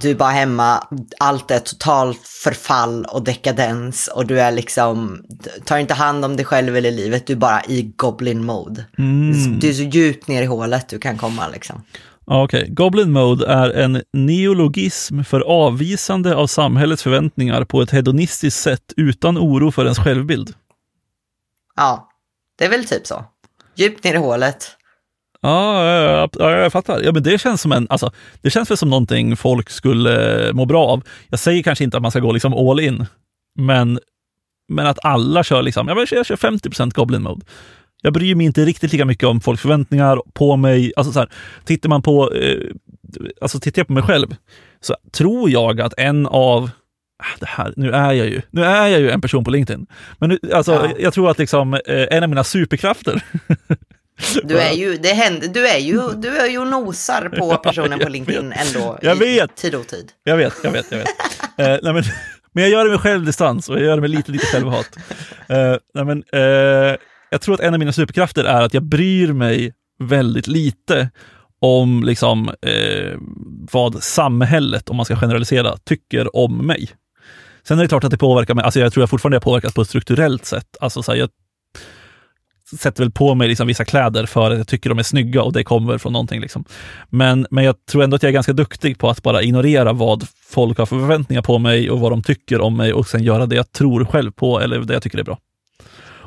Du 0.01 0.09
är 0.09 0.15
bara 0.15 0.29
hemma, 0.29 0.87
allt 1.19 1.51
är 1.51 1.59
totalt 1.59 2.27
förfall 2.27 3.05
och 3.05 3.23
dekadens 3.23 4.07
och 4.07 4.25
du 4.25 4.41
är 4.41 4.51
liksom, 4.51 5.23
tar 5.65 5.77
inte 5.77 5.93
hand 5.93 6.25
om 6.25 6.35
dig 6.35 6.45
själv 6.45 6.75
eller 6.75 6.91
livet, 6.91 7.27
du 7.27 7.33
är 7.33 7.37
bara 7.37 7.63
i 7.63 7.93
goblin 7.95 8.45
mode. 8.45 8.85
Mm. 8.97 9.59
Du 9.59 9.69
är 9.69 9.73
så 9.73 9.83
djupt 9.83 10.27
ner 10.27 10.43
i 10.43 10.45
hålet 10.45 10.89
du 10.89 10.99
kan 10.99 11.17
komma 11.17 11.47
liksom. 11.47 11.83
Okej, 12.31 12.61
okay. 12.61 12.73
Goblin 12.73 13.11
Mode 13.11 13.47
är 13.47 13.69
en 13.69 14.01
neologism 14.13 15.23
för 15.23 15.41
avvisande 15.41 16.35
av 16.35 16.47
samhällets 16.47 17.03
förväntningar 17.03 17.63
på 17.63 17.81
ett 17.81 17.91
hedonistiskt 17.91 18.61
sätt 18.61 18.93
utan 18.97 19.37
oro 19.37 19.71
för 19.71 19.83
ens 19.83 19.99
självbild. 19.99 20.53
Ja, 21.75 22.09
det 22.57 22.65
är 22.65 22.69
väl 22.69 22.85
typ 22.85 23.07
så. 23.07 23.25
Djupt 23.75 24.03
ner 24.03 24.13
i 24.13 24.17
hålet. 24.17 24.75
Ja, 25.41 25.85
ja, 25.85 26.29
ja, 26.33 26.51
jag 26.51 26.71
fattar. 26.71 27.01
Ja, 27.01 27.11
men 27.11 27.23
det 27.23 27.41
känns 27.41 27.61
som 27.61 27.71
en, 27.71 27.87
alltså, 27.89 28.11
det 28.41 28.49
känns 28.49 28.69
väl 28.69 28.77
som 28.77 28.89
någonting 28.89 29.37
folk 29.37 29.69
skulle 29.69 30.53
må 30.53 30.65
bra 30.65 30.87
av. 30.87 31.03
Jag 31.27 31.39
säger 31.39 31.63
kanske 31.63 31.83
inte 31.83 31.97
att 31.97 32.03
man 32.03 32.11
ska 32.11 32.19
gå 32.19 32.31
liksom 32.31 32.53
all 32.53 32.79
in, 32.79 33.05
men, 33.55 33.99
men 34.67 34.87
att 34.87 35.05
alla 35.05 35.43
kör 35.43 35.61
liksom, 35.61 35.87
jag 35.87 36.25
kör 36.25 36.35
50 36.35 36.69
Goblin 36.89 37.23
Mode. 37.23 37.45
Jag 38.01 38.13
bryr 38.13 38.35
mig 38.35 38.45
inte 38.45 38.65
riktigt 38.65 38.91
lika 38.91 39.05
mycket 39.05 39.27
om 39.27 39.41
folks 39.41 39.61
förväntningar 39.61 40.21
på 40.33 40.55
mig. 40.55 40.93
Alltså 40.95 41.13
så 41.13 41.19
här, 41.19 41.29
tittar 41.65 41.89
man 41.89 42.01
på, 42.01 42.33
eh, 42.33 42.57
alltså 43.41 43.59
tittar 43.59 43.79
jag 43.79 43.87
på 43.87 43.93
mig 43.93 44.03
själv, 44.03 44.35
så 44.81 44.95
tror 45.11 45.49
jag 45.49 45.81
att 45.81 45.93
en 45.97 46.27
av 46.27 46.69
ah, 47.23 47.37
det 47.39 47.47
här, 47.47 47.73
nu 47.75 47.91
är 47.91 48.13
jag 48.13 48.27
ju, 48.27 48.41
nu 48.51 48.63
är 48.63 48.87
jag 48.87 49.01
ju 49.01 49.09
en 49.09 49.21
person 49.21 49.43
på 49.43 49.51
LinkedIn. 49.51 49.87
Men 50.17 50.29
nu, 50.29 50.39
alltså, 50.53 50.73
ja. 50.73 50.91
jag 50.99 51.13
tror 51.13 51.31
att 51.31 51.39
liksom, 51.39 51.73
eh, 51.73 52.07
en 52.11 52.23
av 52.23 52.29
mina 52.29 52.43
superkrafter 52.43 53.23
Du 54.43 54.57
är 54.57 54.73
ju, 54.73 54.97
det 54.97 55.13
händer, 55.13 55.47
du 55.47 55.67
är 55.67 55.77
ju, 55.77 56.09
du 56.15 56.37
är 56.37 56.47
ju 56.47 56.65
nosar 56.65 57.29
på 57.29 57.57
personen 57.57 57.99
på 57.99 58.09
LinkedIn 58.09 58.53
ändå. 58.53 58.99
Jag 59.01 59.15
vet. 59.15 59.55
tid 59.55 59.75
och 59.75 59.87
tid. 59.87 60.11
Jag 60.23 60.37
vet, 60.37 60.53
jag 60.63 60.71
vet, 60.71 60.91
jag 60.91 60.97
vet. 60.97 61.07
eh, 61.57 61.77
nej, 61.83 61.93
men, 61.93 62.03
men 62.53 62.63
jag 62.63 62.69
gör 62.69 62.85
det 62.85 62.91
med 62.91 62.99
självdistans 62.99 63.69
och 63.69 63.75
jag 63.75 63.83
gör 63.83 63.95
det 63.95 64.01
med 64.01 64.09
lite, 64.09 64.31
lite 64.31 64.45
självhat. 64.45 64.97
Eh, 65.47 65.75
nej, 65.93 66.05
men, 66.05 66.23
eh, 66.33 66.97
jag 67.31 67.41
tror 67.41 67.55
att 67.55 67.59
en 67.59 67.73
av 67.73 67.79
mina 67.79 67.91
superkrafter 67.91 68.43
är 68.43 68.61
att 68.61 68.73
jag 68.73 68.83
bryr 68.83 69.33
mig 69.33 69.73
väldigt 69.99 70.47
lite 70.47 71.09
om 71.61 72.03
liksom, 72.03 72.49
eh, 72.61 73.17
vad 73.71 74.03
samhället, 74.03 74.89
om 74.89 74.95
man 74.97 75.05
ska 75.05 75.15
generalisera, 75.15 75.77
tycker 75.77 76.35
om 76.35 76.57
mig. 76.57 76.89
Sen 77.63 77.79
är 77.79 77.83
det 77.83 77.87
klart 77.87 78.03
att 78.03 78.11
det 78.11 78.17
påverkar 78.17 78.53
mig, 78.53 78.63
alltså 78.63 78.79
jag 78.79 78.93
tror 78.93 79.01
jag 79.01 79.09
fortfarande 79.09 79.35
jag 79.35 79.43
påverkas 79.43 79.73
på 79.73 79.81
ett 79.81 79.87
strukturellt 79.87 80.45
sätt. 80.45 80.77
Alltså 80.79 81.03
så 81.03 81.11
här, 81.11 81.19
jag 81.19 81.29
sätter 82.77 83.03
väl 83.03 83.11
på 83.11 83.35
mig 83.35 83.47
liksom 83.47 83.67
vissa 83.67 83.85
kläder 83.85 84.25
för 84.25 84.51
att 84.51 84.57
jag 84.57 84.67
tycker 84.67 84.89
de 84.89 84.99
är 84.99 85.03
snygga 85.03 85.41
och 85.41 85.53
det 85.53 85.63
kommer 85.63 85.97
från 85.97 86.13
någonting. 86.13 86.41
Liksom. 86.41 86.65
Men, 87.09 87.47
men 87.49 87.63
jag 87.63 87.75
tror 87.85 88.03
ändå 88.03 88.15
att 88.15 88.23
jag 88.23 88.29
är 88.29 88.33
ganska 88.33 88.53
duktig 88.53 88.97
på 88.97 89.09
att 89.09 89.23
bara 89.23 89.41
ignorera 89.41 89.93
vad 89.93 90.27
folk 90.49 90.77
har 90.77 90.85
för 90.85 90.99
förväntningar 90.99 91.41
på 91.41 91.59
mig 91.59 91.89
och 91.89 91.99
vad 91.99 92.11
de 92.11 92.23
tycker 92.23 92.61
om 92.61 92.77
mig 92.77 92.93
och 92.93 93.07
sen 93.07 93.23
göra 93.23 93.45
det 93.45 93.55
jag 93.55 93.71
tror 93.71 94.05
själv 94.05 94.31
på 94.31 94.59
eller 94.59 94.79
det 94.79 94.93
jag 94.93 95.03
tycker 95.03 95.17
är 95.17 95.23
bra. 95.23 95.37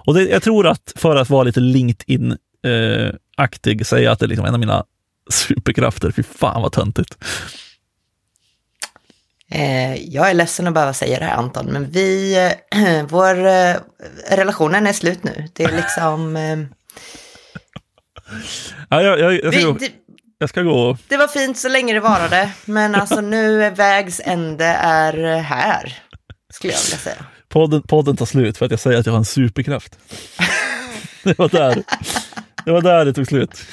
Och 0.04 0.14
det, 0.14 0.22
jag 0.22 0.42
tror 0.42 0.66
att 0.66 0.92
för 0.96 1.16
att 1.16 1.30
vara 1.30 1.42
lite 1.42 1.60
LinkedIn-aktig, 1.60 3.86
säga 3.86 4.12
att 4.12 4.18
det 4.18 4.26
är 4.26 4.28
liksom 4.28 4.46
en 4.46 4.54
av 4.54 4.60
mina 4.60 4.84
superkrafter. 5.30 6.10
Fy 6.10 6.22
fan 6.22 6.62
vad 6.62 6.72
töntigt. 6.72 7.16
Eh, 9.54 9.94
jag 9.94 10.30
är 10.30 10.34
ledsen 10.34 10.66
att 10.66 10.74
behöva 10.74 10.92
säga 10.92 11.18
det 11.18 11.24
här 11.24 11.36
Anton, 11.36 11.66
men 11.66 11.90
vi, 11.90 12.36
eh, 12.70 13.04
vår 13.08 13.46
eh, 13.46 13.76
relationen 14.30 14.86
är 14.86 14.92
slut 14.92 15.24
nu. 15.24 15.48
Det 15.52 15.64
är 15.64 15.76
liksom... 15.76 16.36
Ja, 18.88 19.02
jag, 19.02 19.20
jag, 19.20 19.44
jag, 19.44 19.54
ska 19.54 19.72
gå, 19.72 19.78
jag 20.38 20.48
ska 20.48 20.62
gå. 20.62 20.96
Det 21.08 21.16
var 21.16 21.28
fint 21.28 21.58
så 21.58 21.68
länge 21.68 21.94
det 21.94 22.00
varade, 22.00 22.52
men 22.64 22.94
alltså 22.94 23.20
nu 23.20 23.64
är 23.64 23.70
vägs 23.70 24.20
ände 24.24 24.66
är 24.80 25.38
här, 25.38 25.98
skulle 26.50 26.72
jag 26.72 26.80
vilja 26.80 26.98
säga 26.98 27.24
podden, 27.52 27.82
podden 27.82 28.16
tar 28.16 28.26
slut 28.26 28.58
för 28.58 28.64
att 28.64 28.70
jag 28.70 28.80
säger 28.80 28.98
att 28.98 29.06
jag 29.06 29.12
har 29.12 29.18
en 29.18 29.24
superkraft. 29.24 29.98
det, 31.22 31.38
var 31.38 31.48
där. 31.48 31.82
det 32.64 32.72
var 32.72 32.82
där 32.82 33.04
det 33.04 33.12
tog 33.12 33.26
slut. 33.26 33.66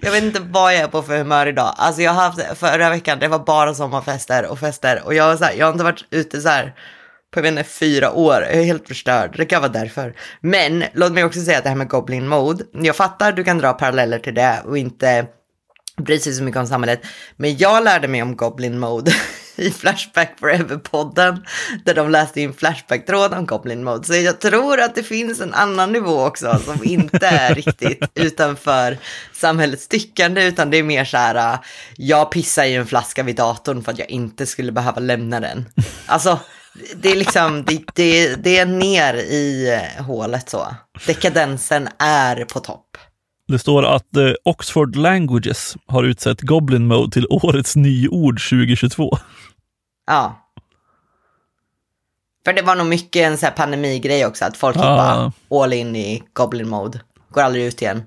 Jag 0.00 0.12
vet 0.12 0.22
inte 0.22 0.40
vad 0.40 0.74
jag 0.74 0.80
är 0.80 0.88
på 0.88 1.02
för 1.02 1.18
humör 1.18 1.46
idag. 1.46 1.74
Alltså 1.76 2.02
jag 2.02 2.12
har 2.12 2.22
haft, 2.22 2.58
förra 2.58 2.90
veckan, 2.90 3.18
det 3.18 3.28
var 3.28 3.38
bara 3.38 3.74
sommarfester 3.74 4.46
och 4.46 4.58
fester. 4.58 5.02
Och 5.04 5.14
jag, 5.14 5.38
så 5.38 5.44
här, 5.44 5.54
jag 5.54 5.66
har 5.66 5.72
inte 5.72 5.84
varit 5.84 6.04
ute 6.10 6.40
så 6.40 6.48
här 6.48 6.74
på 7.34 7.38
jag 7.38 7.42
vet 7.42 7.50
inte, 7.52 7.64
fyra 7.64 8.12
år. 8.12 8.42
Jag 8.42 8.54
är 8.54 8.64
helt 8.64 8.88
förstörd. 8.88 9.34
Det 9.36 9.44
kan 9.44 9.62
vara 9.62 9.72
därför. 9.72 10.14
Men 10.40 10.84
låt 10.92 11.12
mig 11.12 11.24
också 11.24 11.40
säga 11.40 11.58
att 11.58 11.64
det 11.64 11.70
här 11.70 11.76
med 11.76 11.88
Goblin 11.88 12.28
Mode. 12.28 12.64
Jag 12.72 12.96
fattar 12.96 13.32
du 13.32 13.44
kan 13.44 13.58
dra 13.58 13.72
paralleller 13.72 14.18
till 14.18 14.34
det 14.34 14.62
och 14.64 14.78
inte 14.78 15.26
bry 15.96 16.18
sig 16.18 16.32
så 16.32 16.42
mycket 16.42 16.60
om 16.60 16.66
samhället. 16.66 17.00
Men 17.36 17.56
jag 17.56 17.84
lärde 17.84 18.08
mig 18.08 18.22
om 18.22 18.36
Goblin 18.36 18.78
Mode 18.78 19.12
i 19.58 19.70
Flashback 19.70 20.40
Forever-podden, 20.40 21.46
där 21.84 21.94
de 21.94 22.10
läste 22.10 22.40
in 22.40 22.54
Flashback-tråd 22.54 23.34
om 23.34 23.46
Goblin 23.46 23.84
Mode. 23.84 24.04
Så 24.04 24.14
jag 24.14 24.40
tror 24.40 24.80
att 24.80 24.94
det 24.94 25.02
finns 25.02 25.40
en 25.40 25.54
annan 25.54 25.92
nivå 25.92 26.26
också 26.26 26.60
som 26.64 26.84
inte 26.84 27.26
är 27.26 27.54
riktigt 27.54 28.04
utanför 28.14 28.98
samhällets 29.32 29.88
tyckande, 29.88 30.44
utan 30.46 30.70
det 30.70 30.76
är 30.76 30.82
mer 30.82 31.04
så 31.04 31.16
här, 31.16 31.58
jag 31.96 32.30
pissar 32.30 32.64
i 32.64 32.74
en 32.74 32.86
flaska 32.86 33.22
vid 33.22 33.36
datorn 33.36 33.82
för 33.82 33.92
att 33.92 33.98
jag 33.98 34.10
inte 34.10 34.46
skulle 34.46 34.72
behöva 34.72 35.00
lämna 35.00 35.40
den. 35.40 35.68
Alltså, 36.06 36.38
det 36.96 37.10
är 37.10 37.16
liksom, 37.16 37.64
det, 37.64 37.80
det, 37.94 38.34
det 38.34 38.58
är 38.58 38.66
ner 38.66 39.14
i 39.14 39.80
hålet 39.98 40.50
så. 40.50 40.74
Dekadensen 41.06 41.88
är 41.98 42.44
på 42.44 42.60
topp. 42.60 42.85
Det 43.48 43.58
står 43.58 43.82
att 43.84 44.16
eh, 44.16 44.32
Oxford 44.44 44.96
Languages 44.96 45.76
har 45.86 46.04
utsett 46.04 46.40
Goblin 46.40 46.86
Mode 46.86 47.12
till 47.12 47.26
årets 47.30 47.76
nyord 47.76 48.40
2022. 48.50 49.18
Ja. 50.06 50.42
För 52.44 52.52
det 52.52 52.62
var 52.62 52.76
nog 52.76 52.86
mycket 52.86 53.22
en 53.22 53.38
så 53.38 53.46
här 53.46 53.52
pandemigrej 53.52 54.26
också, 54.26 54.44
att 54.44 54.56
folk 54.56 54.76
gick 54.76 54.84
bara 54.84 55.32
all 55.50 55.72
in 55.72 55.96
i 55.96 56.22
Goblin 56.32 56.68
Mode. 56.68 57.00
Går 57.30 57.42
aldrig 57.42 57.64
ut 57.64 57.82
igen. 57.82 58.02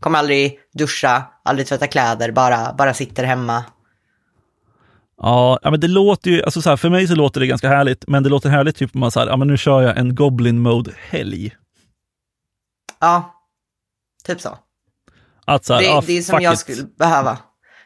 Kommer 0.00 0.18
aldrig 0.18 0.58
duscha, 0.74 1.22
aldrig 1.44 1.66
tvätta 1.66 1.86
kläder, 1.86 2.32
bara, 2.32 2.72
bara 2.72 2.94
sitter 2.94 3.24
hemma. 3.24 3.64
Ja, 5.20 5.58
men 5.62 5.80
det 5.80 5.88
låter 5.88 6.30
ju, 6.30 6.42
alltså 6.42 6.62
så 6.62 6.70
här, 6.70 6.76
för 6.76 6.90
mig 6.90 7.08
så 7.08 7.14
låter 7.14 7.40
det 7.40 7.46
ganska 7.46 7.68
härligt, 7.68 8.08
men 8.08 8.22
det 8.22 8.28
låter 8.28 8.48
härligt 8.48 8.76
typ 8.76 8.94
om 8.94 9.00
man 9.00 9.10
säger, 9.10 9.26
ja 9.26 9.36
men 9.36 9.48
nu 9.48 9.56
kör 9.56 9.82
jag 9.82 9.98
en 9.98 10.14
Goblin 10.14 10.58
Mode-helg. 10.58 11.56
Ja, 13.00 13.34
typ 14.24 14.40
så. 14.40 14.58
Att 15.48 15.64
så 15.64 15.74
här, 15.74 15.82
det, 15.82 15.88
ah, 15.88 16.02
det 16.06 16.18
är 16.18 16.22
som 16.22 16.40
jag 16.40 16.54
it. 16.54 16.58
skulle 16.58 16.82
behöva 16.82 17.38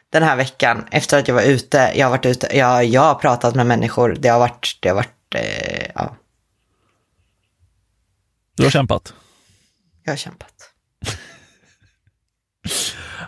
den 0.09 0.23
här 0.23 0.35
veckan 0.35 0.85
efter 0.91 1.19
att 1.19 1.27
jag 1.27 1.35
var 1.35 1.41
ute. 1.41 1.91
Jag 1.95 2.05
har 2.05 2.11
varit 2.11 2.25
ute, 2.25 2.57
jag, 2.57 2.85
jag 2.85 3.01
har 3.01 3.15
pratat 3.15 3.55
med 3.55 3.65
människor. 3.65 4.17
Det 4.19 4.29
har 4.29 4.39
varit, 4.39 4.77
det 4.81 4.89
har 4.89 4.95
varit, 4.95 5.35
eh, 5.35 5.91
ja. 5.95 6.15
Du 8.55 8.63
har 8.63 8.69
kämpat? 8.69 9.13
Jag 10.03 10.11
har 10.11 10.17
kämpat. 10.17 10.53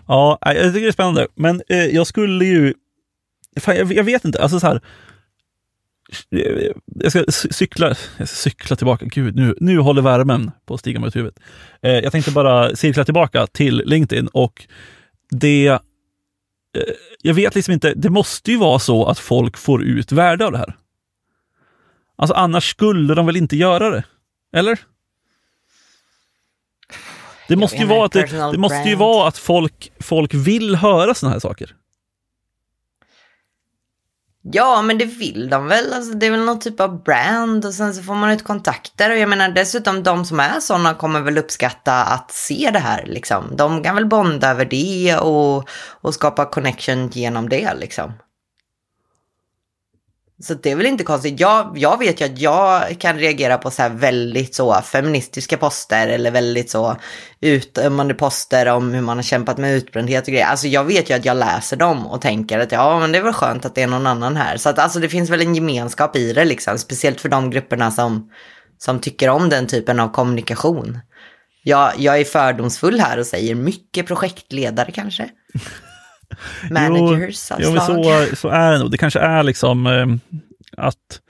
ja, 0.07 0.37
jag 0.41 0.55
tycker 0.55 0.81
det 0.81 0.87
är 0.87 0.91
spännande. 0.91 1.27
Men 1.35 1.61
eh, 1.69 1.85
jag 1.85 2.07
skulle 2.07 2.45
ju, 2.45 2.73
fan, 3.59 3.75
jag, 3.75 3.93
jag, 3.93 4.03
vet 4.03 4.25
inte, 4.25 4.41
alltså 4.41 4.59
så 4.59 4.67
här. 4.67 4.81
Jag 6.85 7.11
ska 7.11 7.23
cykla, 7.29 7.87
jag 7.87 8.27
ska 8.27 8.35
cykla 8.35 8.75
tillbaka. 8.75 9.05
Gud, 9.05 9.35
nu, 9.35 9.55
nu 9.59 9.77
håller 9.77 10.01
värmen 10.01 10.51
på 10.65 10.73
att 10.73 10.79
stiga 10.79 10.99
mot 10.99 11.15
huvudet. 11.15 11.39
Eh, 11.81 11.91
jag 11.91 12.11
tänkte 12.11 12.31
bara 12.31 12.75
cirkla 12.75 13.05
tillbaka 13.05 13.47
till 13.47 13.83
LinkedIn 13.85 14.27
och 14.27 14.67
det 15.29 15.79
Eh, 16.75 16.93
jag 17.21 17.33
vet 17.33 17.55
liksom 17.55 17.73
inte, 17.73 17.93
det 17.93 18.09
måste 18.09 18.51
ju 18.51 18.57
vara 18.57 18.79
så 18.79 19.05
att 19.05 19.19
folk 19.19 19.57
får 19.57 19.83
ut 19.83 20.11
värde 20.11 20.45
av 20.45 20.51
det 20.51 20.57
här. 20.57 20.75
Alltså 22.15 22.33
annars 22.33 22.69
skulle 22.69 23.13
de 23.15 23.25
väl 23.25 23.35
inte 23.35 23.55
göra 23.55 23.89
det? 23.89 24.03
Eller? 24.55 24.79
Det 27.47 27.55
måste, 27.55 27.77
ju 27.77 27.85
vara, 27.85 28.05
att 28.05 28.11
det, 28.11 28.51
det 28.51 28.57
måste 28.57 28.89
ju 28.89 28.95
vara 28.95 29.27
att 29.27 29.37
folk, 29.37 29.91
folk 29.99 30.33
vill 30.33 30.75
höra 30.75 31.13
såna 31.13 31.31
här 31.31 31.39
saker. 31.39 31.75
Ja, 34.51 34.81
men 34.81 34.97
det 34.97 35.05
vill 35.05 35.49
de 35.49 35.67
väl. 35.67 35.93
Alltså, 35.93 36.13
det 36.13 36.25
är 36.25 36.31
väl 36.31 36.45
någon 36.45 36.59
typ 36.59 36.79
av 36.79 37.03
brand 37.03 37.65
och 37.65 37.73
sen 37.73 37.93
så 37.93 38.03
får 38.03 38.15
man 38.15 38.31
ut 38.31 38.43
kontakter. 38.43 39.11
Och 39.11 39.17
jag 39.17 39.29
menar 39.29 39.49
dessutom 39.49 40.03
de 40.03 40.25
som 40.25 40.39
är 40.39 40.59
sådana 40.59 40.93
kommer 40.93 41.21
väl 41.21 41.37
uppskatta 41.37 42.03
att 42.03 42.31
se 42.31 42.69
det 42.73 42.79
här. 42.79 43.05
Liksom. 43.05 43.55
De 43.55 43.83
kan 43.83 43.95
väl 43.95 44.05
bonda 44.05 44.49
över 44.49 44.65
det 44.65 45.17
och, 45.17 45.69
och 46.01 46.13
skapa 46.13 46.45
connection 46.45 47.09
genom 47.09 47.49
det. 47.49 47.73
Liksom. 47.73 48.13
Så 50.43 50.53
det 50.53 50.71
är 50.71 50.75
väl 50.75 50.85
inte 50.85 51.03
konstigt. 51.03 51.39
Jag, 51.39 51.73
jag 51.77 51.99
vet 51.99 52.21
ju 52.21 52.25
att 52.25 52.39
jag 52.39 52.99
kan 52.99 53.17
reagera 53.17 53.57
på 53.57 53.71
så 53.71 53.81
här 53.81 53.89
väldigt 53.89 54.55
så 54.55 54.73
feministiska 54.73 55.57
poster 55.57 56.07
eller 56.07 56.31
väldigt 56.31 56.69
så 56.69 56.97
utömmande 57.41 58.13
poster 58.13 58.65
om 58.65 58.93
hur 58.93 59.01
man 59.01 59.17
har 59.17 59.23
kämpat 59.23 59.57
med 59.57 59.75
utbrändhet 59.75 60.27
och 60.27 60.33
grejer. 60.33 60.45
Alltså 60.45 60.67
jag 60.67 60.83
vet 60.83 61.09
ju 61.09 61.13
att 61.13 61.25
jag 61.25 61.37
läser 61.37 61.77
dem 61.77 62.07
och 62.07 62.21
tänker 62.21 62.59
att 62.59 62.71
ja, 62.71 62.99
men 62.99 63.11
det 63.11 63.17
är 63.17 63.23
väl 63.23 63.33
skönt 63.33 63.65
att 63.65 63.75
det 63.75 63.81
är 63.81 63.87
någon 63.87 64.07
annan 64.07 64.35
här. 64.35 64.57
Så 64.57 64.69
att 64.69 64.79
alltså 64.79 64.99
det 64.99 65.09
finns 65.09 65.29
väl 65.29 65.41
en 65.41 65.55
gemenskap 65.55 66.15
i 66.15 66.33
det 66.33 66.45
liksom, 66.45 66.77
speciellt 66.77 67.21
för 67.21 67.29
de 67.29 67.49
grupperna 67.49 67.91
som 67.91 68.29
som 68.77 68.99
tycker 68.99 69.29
om 69.29 69.49
den 69.49 69.67
typen 69.67 69.99
av 69.99 70.07
kommunikation. 70.07 70.99
Jag, 71.63 71.93
jag 71.97 72.19
är 72.19 72.23
fördomsfull 72.23 72.99
här 72.99 73.19
och 73.19 73.25
säger 73.25 73.55
mycket 73.55 74.07
projektledare 74.07 74.91
kanske. 74.91 75.29
Managers 76.71 77.51
jo, 77.59 77.71
slag. 77.71 78.27
Så, 78.29 78.35
så 78.35 78.49
är 78.49 78.71
det 78.71 78.79
nog. 78.79 78.91
Det 78.91 78.97
kanske 78.97 79.19
är 79.19 79.43
liksom 79.43 79.87
eh, 79.87 80.05
att 80.77 81.21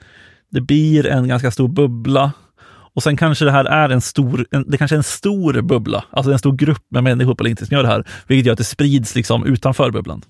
det 0.50 0.60
blir 0.60 1.06
en 1.06 1.28
ganska 1.28 1.50
stor 1.50 1.68
bubbla 1.68 2.32
och 2.96 3.02
sen 3.02 3.16
kanske 3.16 3.44
det 3.44 3.50
här 3.50 3.64
är 3.64 3.88
en 3.88 4.00
stor, 4.00 4.46
en, 4.50 4.70
det 4.70 4.78
kanske 4.78 4.94
är 4.94 4.98
en 4.98 5.02
stor 5.02 5.60
bubbla, 5.62 6.04
alltså 6.10 6.32
en 6.32 6.38
stor 6.38 6.52
grupp 6.52 6.84
med 6.90 7.04
människor 7.04 7.34
på 7.34 7.44
LinkedIn 7.44 7.66
som 7.66 7.74
gör 7.74 7.82
det 7.82 7.88
här, 7.88 8.04
vilket 8.26 8.46
gör 8.46 8.52
att 8.52 8.58
det 8.58 8.64
sprids 8.64 9.14
liksom 9.14 9.46
utanför 9.46 9.90
bubblan. 9.90 10.22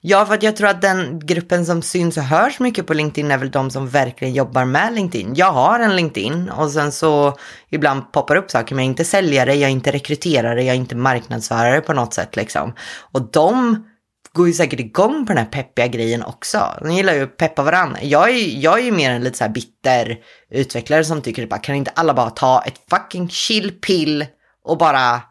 Ja, 0.00 0.26
för 0.26 0.34
att 0.34 0.42
jag 0.42 0.56
tror 0.56 0.68
att 0.68 0.82
den 0.82 1.18
gruppen 1.18 1.66
som 1.66 1.82
syns 1.82 2.16
och 2.16 2.22
hörs 2.22 2.60
mycket 2.60 2.86
på 2.86 2.94
LinkedIn 2.94 3.30
är 3.30 3.38
väl 3.38 3.50
de 3.50 3.70
som 3.70 3.88
verkligen 3.88 4.34
jobbar 4.34 4.64
med 4.64 4.94
LinkedIn. 4.94 5.34
Jag 5.34 5.52
har 5.52 5.80
en 5.80 5.96
LinkedIn 5.96 6.48
och 6.48 6.70
sen 6.70 6.92
så 6.92 7.38
ibland 7.70 8.12
poppar 8.12 8.36
upp 8.36 8.50
saker, 8.50 8.74
men 8.74 8.84
jag 8.84 8.88
är 8.88 8.90
inte 8.90 9.04
säljare, 9.04 9.54
jag 9.54 9.68
är 9.68 9.72
inte 9.72 9.92
rekryterare, 9.92 10.62
jag 10.62 10.74
är 10.74 10.80
inte 10.80 10.96
marknadsförare 10.96 11.80
på 11.80 11.92
något 11.92 12.14
sätt 12.14 12.36
liksom. 12.36 12.74
Och 13.12 13.30
de 13.32 13.84
går 14.32 14.46
ju 14.46 14.52
säkert 14.52 14.80
igång 14.80 15.26
på 15.26 15.32
den 15.32 15.44
här 15.44 15.50
peppiga 15.50 15.86
grejen 15.86 16.22
också. 16.22 16.74
De 16.80 16.90
gillar 16.90 17.14
ju 17.14 17.22
att 17.22 17.36
peppa 17.36 17.62
varandra. 17.62 17.98
Jag 18.02 18.30
är, 18.30 18.62
jag 18.62 18.78
är 18.78 18.84
ju 18.84 18.92
mer 18.92 19.10
en 19.10 19.24
lite 19.24 19.38
så 19.38 19.44
här 19.44 19.50
bitter 19.50 20.18
utvecklare 20.50 21.04
som 21.04 21.22
tycker 21.22 21.42
typ 21.42 21.52
att 21.52 21.62
kan 21.62 21.74
inte 21.74 21.90
alla 21.94 22.14
bara 22.14 22.30
ta 22.30 22.62
ett 22.66 22.80
fucking 22.90 23.28
chill 23.28 23.70
pill 23.70 24.26
och 24.64 24.78
bara 24.78 25.22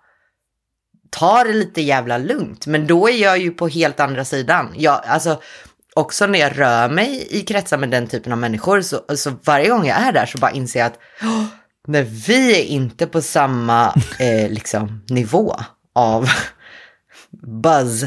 ta 1.10 1.44
det 1.44 1.54
lite 1.54 1.82
jävla 1.82 2.18
lugnt. 2.18 2.68
Men 2.68 2.88
då 2.88 3.10
är 3.10 3.22
jag 3.22 3.40
ju 3.40 3.52
på 3.52 3.68
helt 3.68 4.00
andra 4.00 4.26
sidan. 4.26 4.74
Jag, 4.78 5.02
alltså, 5.06 5.42
också 5.94 6.28
när 6.28 6.40
jag 6.40 6.60
rör 6.60 6.90
mig 6.90 7.28
i 7.30 7.42
kretsar 7.42 7.78
med 7.78 7.90
den 7.90 8.08
typen 8.08 8.32
av 8.32 8.38
människor 8.38 8.82
så, 8.82 9.02
så 9.16 9.32
varje 9.44 9.70
gång 9.70 9.86
jag 9.88 9.98
är 9.98 10.12
där 10.12 10.26
så 10.26 10.38
bara 10.38 10.52
inser 10.52 10.80
jag 10.80 10.88
att 10.88 11.00
oh, 11.22 11.46
vi 12.26 12.62
är 12.62 12.64
inte 12.64 13.08
på 13.08 13.22
samma 13.22 13.88
eh, 14.20 14.50
liksom, 14.50 15.02
nivå 15.10 15.56
av 15.96 16.30
buzz 17.64 18.06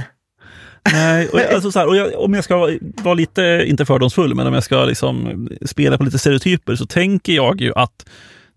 Nej, 0.93 1.29
och, 1.29 1.41
alltså 1.41 1.73
så 1.73 1.79
här, 1.79 1.87
och 1.87 1.97
jag, 1.97 2.21
om 2.21 2.35
jag 2.35 2.45
ska 2.45 2.79
vara 3.03 3.15
lite, 3.15 3.65
inte 3.67 3.85
fördomsfull, 3.85 4.35
men 4.35 4.47
om 4.47 4.55
jag 4.55 4.65
ska 4.65 4.85
liksom 4.85 5.49
spela 5.67 5.99
på 5.99 6.05
lite 6.05 6.19
stereotyper 6.19 6.77
så 6.77 6.87
tänker 6.87 7.33
jag 7.33 7.61
ju 7.61 7.73
att 7.75 8.07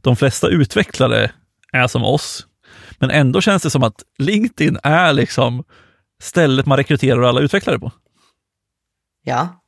de 0.01 0.15
flesta 0.15 0.47
utvecklare 0.47 1.31
är 1.71 1.87
som 1.87 2.03
oss. 2.03 2.47
Men 2.97 3.09
ändå 3.09 3.41
känns 3.41 3.63
det 3.63 3.69
som 3.69 3.83
att 3.83 4.03
LinkedIn 4.17 4.77
är 4.83 5.13
liksom 5.13 5.63
stället 6.21 6.65
man 6.65 6.77
rekryterar 6.77 7.21
alla 7.21 7.41
utvecklare 7.41 7.79
på. 7.79 7.91
Ja. 9.23 9.61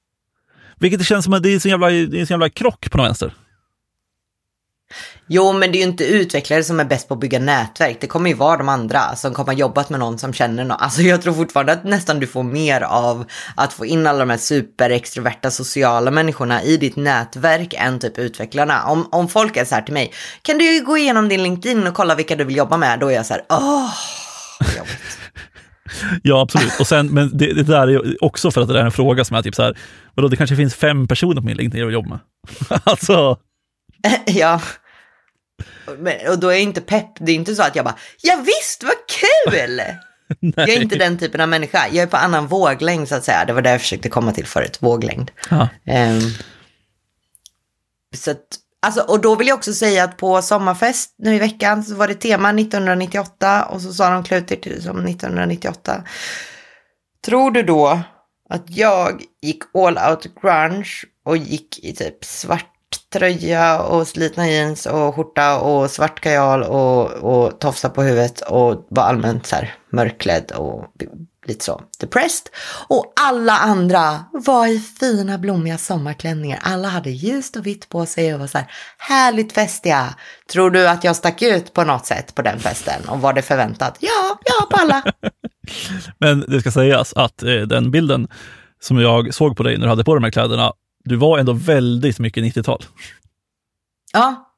Vilket 0.80 1.00
det 1.00 1.06
känns 1.06 1.26
som 1.26 1.34
att 1.34 1.44
det 1.44 1.50
är 1.50 1.66
en 1.66 1.72
jävla, 1.72 1.90
det 1.90 2.18
är 2.18 2.20
en 2.20 2.26
jävla 2.26 2.50
krock 2.50 2.92
på 2.92 2.98
något 2.98 3.08
vänster. 3.08 3.34
Jo, 5.28 5.54
men 5.54 5.72
det 5.72 5.78
är 5.78 5.80
ju 5.80 5.88
inte 5.88 6.06
utvecklare 6.06 6.64
som 6.64 6.80
är 6.80 6.86
bäst 6.86 7.08
på 7.08 7.14
att 7.14 7.20
bygga 7.20 7.40
nätverk. 7.40 7.98
Det 8.02 8.08
kommer 8.08 8.30
ju 8.30 8.36
vara 8.36 8.58
de 8.58 8.70
andra 8.70 9.16
som 9.16 9.34
kommer 9.34 9.54
ha 9.54 9.60
jobbat 9.60 9.90
med 9.90 10.00
någon 10.00 10.18
som 10.18 10.34
känner 10.34 10.64
någon. 10.64 10.78
Alltså 10.80 11.02
jag 11.02 11.22
tror 11.22 11.34
fortfarande 11.34 11.74
att 11.74 11.84
nästan 11.84 12.20
du 12.20 12.28
får 12.28 12.44
mer 12.44 12.82
av 12.82 13.26
att 13.56 13.74
få 13.74 13.86
in 13.86 14.08
alla 14.08 14.20
de 14.20 14.30
här 14.30 14.38
superextroverta 14.38 15.52
sociala 15.52 16.12
människorna 16.12 16.64
i 16.64 16.78
ditt 16.78 16.96
nätverk 16.96 17.74
än 17.74 18.00
typ 18.00 18.18
utvecklarna. 18.18 18.86
Om, 18.86 19.08
om 19.12 19.28
folk 19.28 19.58
är 19.58 19.66
så 19.66 19.76
här 19.76 19.82
till 19.82 19.94
mig, 19.94 20.14
kan 20.42 20.58
du 20.58 20.84
gå 20.86 20.98
igenom 20.98 21.30
din 21.30 21.44
LinkedIn 21.44 21.88
och 21.88 21.94
kolla 21.94 22.16
vilka 22.16 22.36
du 22.36 22.44
vill 22.44 22.58
jobba 22.58 22.78
med? 22.78 23.00
Då 23.00 23.08
är 23.08 23.16
jag 23.16 23.26
så 23.26 23.34
här, 23.34 23.44
åh, 23.50 23.94
jobbigt. 24.78 25.20
Ja, 26.24 26.42
absolut. 26.42 26.80
Och 26.80 26.88
sen, 26.88 27.08
men 27.08 27.38
det, 27.38 27.54
det, 27.54 27.64
där 27.64 27.88
är 27.88 28.24
också 28.24 28.52
för 28.52 28.62
att 28.62 28.68
det 28.68 28.80
är 28.80 28.86
en 28.86 28.92
fråga 28.92 29.26
som 29.26 29.38
är 29.38 29.42
typ 29.42 29.56
så 29.56 29.64
här, 29.64 29.78
vadå, 30.16 30.28
det 30.28 30.36
kanske 30.36 30.56
finns 30.56 30.76
fem 30.76 31.08
personer 31.08 31.42
på 31.42 31.48
min 31.48 31.58
LinkedIn 31.58 31.80
jag 31.80 31.86
vill 31.86 31.94
jobba 31.94 32.10
med. 32.10 32.20
alltså. 32.84 33.38
ja. 34.26 34.62
Men, 35.98 36.28
och 36.30 36.40
då 36.40 36.48
är 36.48 36.54
jag 36.54 36.62
inte 36.62 36.82
pepp. 36.82 37.12
Det 37.20 37.32
är 37.32 37.36
inte 37.36 37.56
så 37.56 37.64
att 37.64 37.76
jag 37.76 37.86
bara, 37.86 37.98
ja 38.22 38.36
visst, 38.46 38.84
vad 38.84 38.96
kul! 39.08 39.82
jag 40.56 40.70
är 40.70 40.82
inte 40.82 40.96
den 40.96 41.18
typen 41.18 41.42
av 41.42 41.50
människa. 41.50 41.88
Jag 41.88 42.04
är 42.04 42.08
på 42.08 42.18
annan 42.18 42.48
våglängd 42.48 43.08
så 43.08 43.16
att 43.16 43.24
säga. 43.24 43.46
Det 43.46 43.54
var 43.54 43.62
det 43.62 43.70
jag 43.70 43.82
försökte 43.82 44.10
komma 44.10 44.32
till 44.32 44.46
förut, 44.46 44.78
våglängd. 44.80 45.32
Ja. 45.50 45.68
Um, 45.86 46.22
så 48.16 48.32
att, 48.32 48.46
alltså, 48.82 49.02
och 49.02 49.22
då 49.22 49.36
vill 49.36 49.48
jag 49.48 49.58
också 49.58 49.74
säga 49.74 50.04
att 50.04 50.18
på 50.18 50.42
sommarfest 50.42 51.16
nu 51.18 51.36
i 51.36 51.40
veckan 51.40 51.84
så 51.84 51.96
var 51.96 52.08
det 52.08 52.14
tema 52.14 52.50
1998 52.50 53.66
och 53.66 53.82
så 53.82 53.94
sa 53.94 54.10
de 54.10 54.24
kluter 54.24 54.56
till 54.56 54.84
som 54.84 55.06
1998. 55.06 56.04
Tror 57.26 57.52
du 57.52 57.64
då 57.64 58.02
att 58.50 58.64
jag 58.70 59.22
gick 59.42 59.64
all 59.74 59.98
out 60.12 60.42
grunge 60.42 60.92
och 61.26 61.38
gick 61.38 61.80
i 61.84 61.94
typ 61.94 62.26
svart 62.26 62.77
tröja 63.14 63.82
och 63.82 64.08
slitna 64.08 64.48
jeans 64.48 64.86
och 64.86 65.16
skjorta 65.16 65.60
och 65.60 65.92
svart 65.92 66.20
kajal 66.20 66.64
och, 66.64 67.12
och 67.12 67.60
tofsa 67.60 67.90
på 67.90 68.02
huvudet 68.02 68.42
och 68.42 68.88
var 68.90 69.04
allmänt 69.04 69.48
så 69.48 69.56
här 69.56 69.74
mörkklädd 69.92 70.52
och 70.52 70.86
lite 71.48 71.66
så 71.66 71.82
depressed. 72.00 72.48
Och 72.88 73.14
alla 73.22 73.58
andra 73.58 74.26
var 74.32 74.68
i 74.68 74.80
fina 74.80 75.38
blommiga 75.38 75.78
sommarklänningar. 75.78 76.60
Alla 76.62 76.88
hade 76.88 77.10
ljust 77.10 77.56
och 77.56 77.66
vitt 77.66 77.90
på 77.90 78.06
sig 78.06 78.34
och 78.34 78.40
var 78.40 78.48
så 78.48 78.58
här 78.58 78.68
härligt 78.98 79.54
festiga. 79.54 80.16
Tror 80.52 80.72
du 80.72 80.88
att 80.88 81.04
jag 81.04 81.16
stack 81.16 81.42
ut 81.42 81.74
på 81.74 81.84
något 81.84 82.06
sätt 82.06 82.36
på 82.36 82.42
den 82.42 82.60
festen 82.60 83.10
och 83.10 83.22
var 83.22 83.34
det 83.34 83.42
förväntat? 83.42 83.98
Ja, 84.00 84.40
ja 84.46 84.68
på 84.70 84.78
alla. 84.82 85.04
Men 86.20 86.40
det 86.48 86.62
ska 86.62 86.72
sägas 86.72 87.14
att 87.14 87.44
eh, 87.44 87.56
den 87.56 87.92
bilden 87.92 88.28
som 88.80 89.00
jag 89.00 89.34
såg 89.34 89.58
på 89.58 89.64
dig 89.64 89.78
när 89.78 89.86
du 89.86 89.90
hade 89.90 90.04
på 90.04 90.16
de 90.16 90.24
här 90.24 90.32
kläderna 90.32 90.74
du 91.08 91.16
var 91.16 91.40
ändå 91.40 91.54
väldigt 91.54 92.20
mycket 92.20 92.44
90-tal. 92.44 92.84
Ja. 94.14 94.54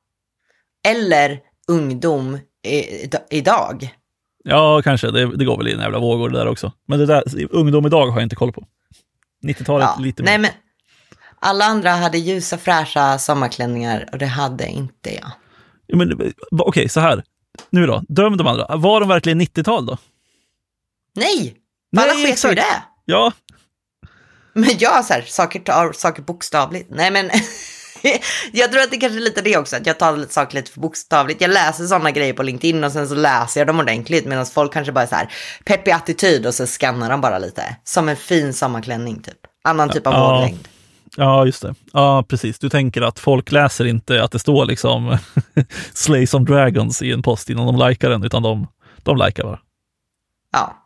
Eller 0.88 1.40
ungdom 1.68 2.40
i, 2.68 3.10
idag. 3.30 3.96
Ja, 4.44 4.82
kanske. 4.82 5.12
Det, 5.12 5.38
det 5.38 5.46
går 5.46 5.58
väl 5.58 5.68
i 5.68 5.74
en 5.74 5.80
jävla 5.80 6.00
vågor 6.00 6.30
där 6.30 6.48
också. 6.48 6.72
Men 6.88 7.00
det 7.00 7.06
där, 7.06 7.24
ungdom 7.52 7.86
idag 7.86 8.08
har 8.08 8.20
jag 8.20 8.26
inte 8.26 8.36
koll 8.36 8.52
på. 8.52 8.68
90-talet 9.44 9.90
ja, 9.98 10.04
lite 10.04 10.24
mer. 10.24 10.30
Nej, 10.30 10.38
men 10.38 10.52
alla 11.40 11.66
andra 11.66 11.92
hade 11.92 12.18
ljusa 12.18 12.58
fräscha 12.58 13.18
sommarklänningar 13.18 14.10
och 14.12 14.18
det 14.18 14.26
hade 14.26 14.68
inte 14.68 15.16
jag. 15.16 15.32
Ja, 15.88 15.98
men 15.98 16.14
okej, 16.14 16.34
okay, 16.52 16.90
så 16.90 17.00
här. 17.00 17.24
Nu 17.70 17.88
då, 17.88 18.04
döm 18.08 18.38
de 18.38 18.48
andra. 18.48 18.78
Var 18.78 19.00
de 19.00 19.10
verkligen 19.10 19.42
90-tal 19.42 19.86
då? 19.86 19.98
Nej! 21.16 21.56
Nej 21.92 22.10
alla 22.10 22.14
sket 22.14 22.46
ju 22.52 22.56
det. 22.56 22.84
Ja, 23.06 23.34
men 24.60 24.70
jag 24.80 25.06
så 25.06 25.14
här, 25.14 25.22
saker 25.22 25.60
tar 25.60 25.94
saker 25.94 26.22
bokstavligt. 26.22 26.90
Nej 26.90 27.12
men, 27.12 27.30
jag 28.52 28.72
tror 28.72 28.82
att 28.82 28.92
det 28.92 28.98
kanske 28.98 29.20
är 29.20 29.22
lite 29.22 29.42
det 29.42 29.58
också, 29.58 29.76
att 29.76 29.86
jag 29.86 30.00
tar 30.00 30.26
saker 30.30 30.56
lite 30.56 30.72
för 30.72 30.80
bokstavligt. 30.80 31.42
Jag 31.42 31.52
läser 31.52 31.86
sådana 31.86 32.12
grejer 32.12 32.34
på 32.34 32.44
LinkedIn 32.44 32.84
och 32.84 32.92
sen 32.92 33.08
så 33.08 33.16
läser 33.16 33.60
jag 33.60 33.68
dem 33.68 33.80
ordentligt 33.80 34.26
medan 34.26 34.46
folk 34.46 34.74
kanske 34.74 34.92
bara 34.92 35.04
är 35.04 35.08
så 35.08 35.16
här 35.16 35.32
peppig 35.66 35.92
attityd 35.92 36.46
och 36.46 36.54
så 36.54 36.66
skannar 36.66 37.10
de 37.10 37.22
bara 37.22 37.40
lite. 37.40 37.76
Som 37.84 38.10
en 38.10 38.16
fin 38.16 38.54
sommarklänning 38.54 39.22
typ. 39.22 39.38
Annan 39.64 39.90
typ 39.90 40.08
av 40.08 40.14
ja. 40.14 40.34
våglängd. 40.34 40.68
Ja, 41.16 41.46
just 41.46 41.62
det. 41.62 41.76
Ja, 41.94 42.26
precis. 42.28 42.60
Du 42.60 42.70
tänker 42.70 43.02
att 43.02 43.20
folk 43.20 43.52
läser 43.52 43.86
inte 43.86 44.24
att 44.24 44.32
det 44.32 44.40
står 44.40 44.66
liksom 44.66 45.18
Slay 45.94 46.28
some 46.28 46.46
dragons 46.46 47.02
i 47.02 47.12
en 47.12 47.22
post 47.22 47.50
innan 47.50 47.66
de 47.66 47.90
likar 47.90 48.10
den, 48.10 48.24
utan 48.24 48.44
de, 48.44 48.68
de 49.04 49.18
likar 49.18 49.44
bara. 49.44 49.60
Ja. 50.52 50.79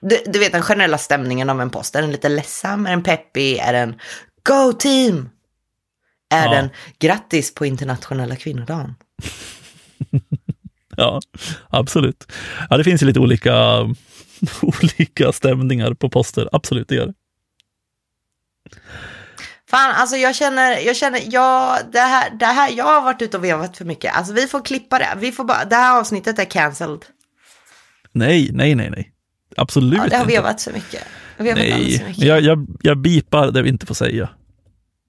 Du, 0.00 0.22
du, 0.26 0.38
vet 0.38 0.52
den 0.52 0.62
generella 0.62 0.98
stämningen 0.98 1.50
av 1.50 1.60
en 1.60 1.70
post. 1.70 1.94
Är 1.94 2.02
den 2.02 2.12
lite 2.12 2.28
ledsam? 2.28 2.86
Är 2.86 2.90
den 2.90 3.02
peppig? 3.02 3.56
Är 3.56 3.72
den 3.72 4.00
Go 4.48 4.72
team? 4.72 5.30
Är 6.30 6.44
ja. 6.44 6.50
den 6.50 6.70
grattis 6.98 7.54
på 7.54 7.66
internationella 7.66 8.36
kvinnodagen? 8.36 8.94
ja, 10.96 11.20
absolut. 11.70 12.32
Ja, 12.70 12.76
det 12.76 12.84
finns 12.84 13.02
ju 13.02 13.06
lite 13.06 13.20
olika, 13.20 13.80
olika 14.62 15.32
stämningar 15.32 15.94
på 15.94 16.10
poster. 16.10 16.48
Absolut, 16.52 16.88
det 16.88 16.94
gör 16.94 17.06
det. 17.06 17.14
Fan, 19.70 19.94
alltså 19.94 20.16
jag 20.16 20.34
känner, 20.34 20.78
jag 20.78 20.96
känner, 20.96 21.22
ja, 21.26 21.78
det 21.92 21.98
här, 21.98 22.30
det 22.30 22.46
här, 22.46 22.70
jag 22.70 22.84
har 22.84 23.02
varit 23.02 23.22
ute 23.22 23.36
och 23.36 23.44
vevat 23.44 23.76
för 23.76 23.84
mycket. 23.84 24.16
Alltså 24.16 24.32
vi 24.32 24.46
får 24.46 24.64
klippa 24.64 24.98
det. 24.98 25.08
Vi 25.16 25.32
får 25.32 25.44
bara, 25.44 25.64
det 25.64 25.76
här 25.76 25.98
avsnittet 25.98 26.38
är 26.38 26.44
cancelled. 26.44 27.04
Nej, 28.12 28.50
nej, 28.52 28.74
nej, 28.74 28.90
nej. 28.90 29.12
Absolut 29.58 29.98
ja, 30.02 30.08
det 30.08 30.16
har 30.16 30.26
vevat 30.26 30.60
så 30.60 30.70
mycket. 30.70 31.02
Har 31.38 31.44
Nej, 31.44 31.98
så 31.98 32.04
mycket. 32.04 32.24
Jag, 32.24 32.40
jag, 32.40 32.66
jag 32.82 32.98
bipar 32.98 33.50
det 33.50 33.62
vi 33.62 33.68
inte 33.68 33.86
får 33.86 33.94
säga. 33.94 34.28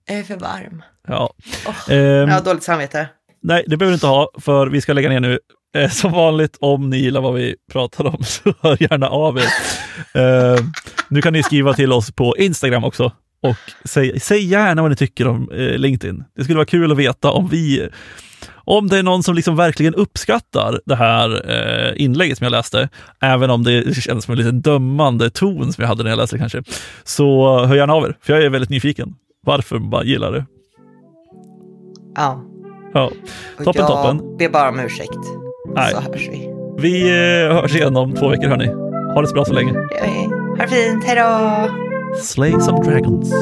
Jag 0.08 0.18
är 0.20 0.24
för 0.24 0.36
varm. 0.36 0.84
Ja. 1.08 1.34
Oh, 1.66 1.94
um, 1.94 1.98
jag 1.98 2.28
har 2.28 2.42
dåligt 2.42 2.64
samvete. 2.64 3.10
Nej, 3.42 3.64
det 3.68 3.78
behöver 3.78 3.92
du 3.92 3.96
inte 3.96 4.08
ha, 4.08 4.32
för 4.38 4.68
vi 4.68 4.82
ska 4.82 4.94
lägga 4.94 5.10
ner 5.10 5.20
nu. 5.20 5.40
Eh, 5.76 5.90
som 5.90 6.12
vanligt, 6.12 6.58
om 6.60 6.90
ni 6.90 6.98
gillar 6.98 7.22
vad 7.22 7.34
vi 7.34 7.56
pratar 7.72 8.06
om, 8.06 8.18
så 8.24 8.54
hör 8.62 8.78
gärna 8.80 9.10
av 9.10 9.38
er. 9.38 9.44
uh, 10.22 10.60
nu 11.10 11.22
kan 11.22 11.34
ni 11.34 11.44
skriva 11.44 11.74
till 11.74 11.94
oss 11.94 12.12
på 12.12 12.38
Instagram 12.38 12.84
också. 12.84 13.12
Och 13.42 13.58
säg, 13.86 14.20
säg 14.20 14.46
gärna 14.46 14.82
vad 14.82 14.92
ni 14.92 14.98
tycker 14.98 15.28
om 15.28 15.52
eh, 15.52 15.78
LinkedIn. 15.78 16.24
Det 16.36 16.44
skulle 16.44 16.58
vara 16.58 16.66
kul 16.66 16.92
att 16.92 16.98
veta 16.98 17.32
om 17.32 17.48
vi 17.48 17.90
om 18.70 18.88
det 18.88 18.98
är 18.98 19.04
någon 19.04 19.24
som 19.24 19.36
liksom 19.36 19.56
verkligen 19.56 19.96
uppskattar 19.96 20.82
det 20.86 20.96
här 20.96 21.52
eh, 21.52 22.04
inlägget 22.04 22.38
som 22.38 22.46
jag 22.46 22.52
läste, 22.52 22.90
även 23.22 23.50
om 23.50 23.64
det 23.64 23.96
känns 23.96 24.26
som 24.26 24.32
en 24.32 24.38
lite 24.38 24.52
dömande 24.52 25.30
ton 25.30 25.74
som 25.74 25.82
jag 25.82 25.88
hade 25.88 26.04
när 26.04 26.10
jag 26.10 26.18
läste 26.18 26.36
det 26.36 26.40
kanske, 26.40 26.64
så 27.04 27.60
hör 27.66 27.76
gärna 27.76 27.94
av 27.94 28.04
er, 28.04 28.16
för 28.22 28.34
jag 28.34 28.44
är 28.44 28.50
väldigt 28.50 28.70
nyfiken 28.70 29.16
varför 29.46 29.80
man 29.80 30.08
gillar 30.08 30.32
det. 30.32 30.46
Ja. 32.16 32.44
ja. 32.94 33.12
Toppen, 33.58 33.74
jag 33.76 33.88
toppen. 33.88 34.38
ber 34.38 34.50
bara 34.50 34.70
om 34.70 34.80
ursäkt, 34.80 35.20
Nej. 35.76 35.92
så 35.92 36.02
hörs 36.02 36.30
vi. 36.32 36.50
Vi 36.80 37.10
eh, 37.10 37.56
hörs 37.56 37.76
igen 37.76 37.96
om 37.96 38.14
två 38.16 38.30
veckor, 38.30 38.48
hörni. 38.48 38.68
Ha 39.14 39.22
det 39.22 39.28
så 39.28 39.34
bra 39.34 39.46
så 39.46 39.54
länge. 39.54 39.72
Ha 39.72 40.56
det 40.58 40.68
fint, 40.68 41.04
hej 41.04 41.16
då! 41.16 42.20
Slay 42.22 42.52
some 42.52 42.84
dragons. 42.84 43.34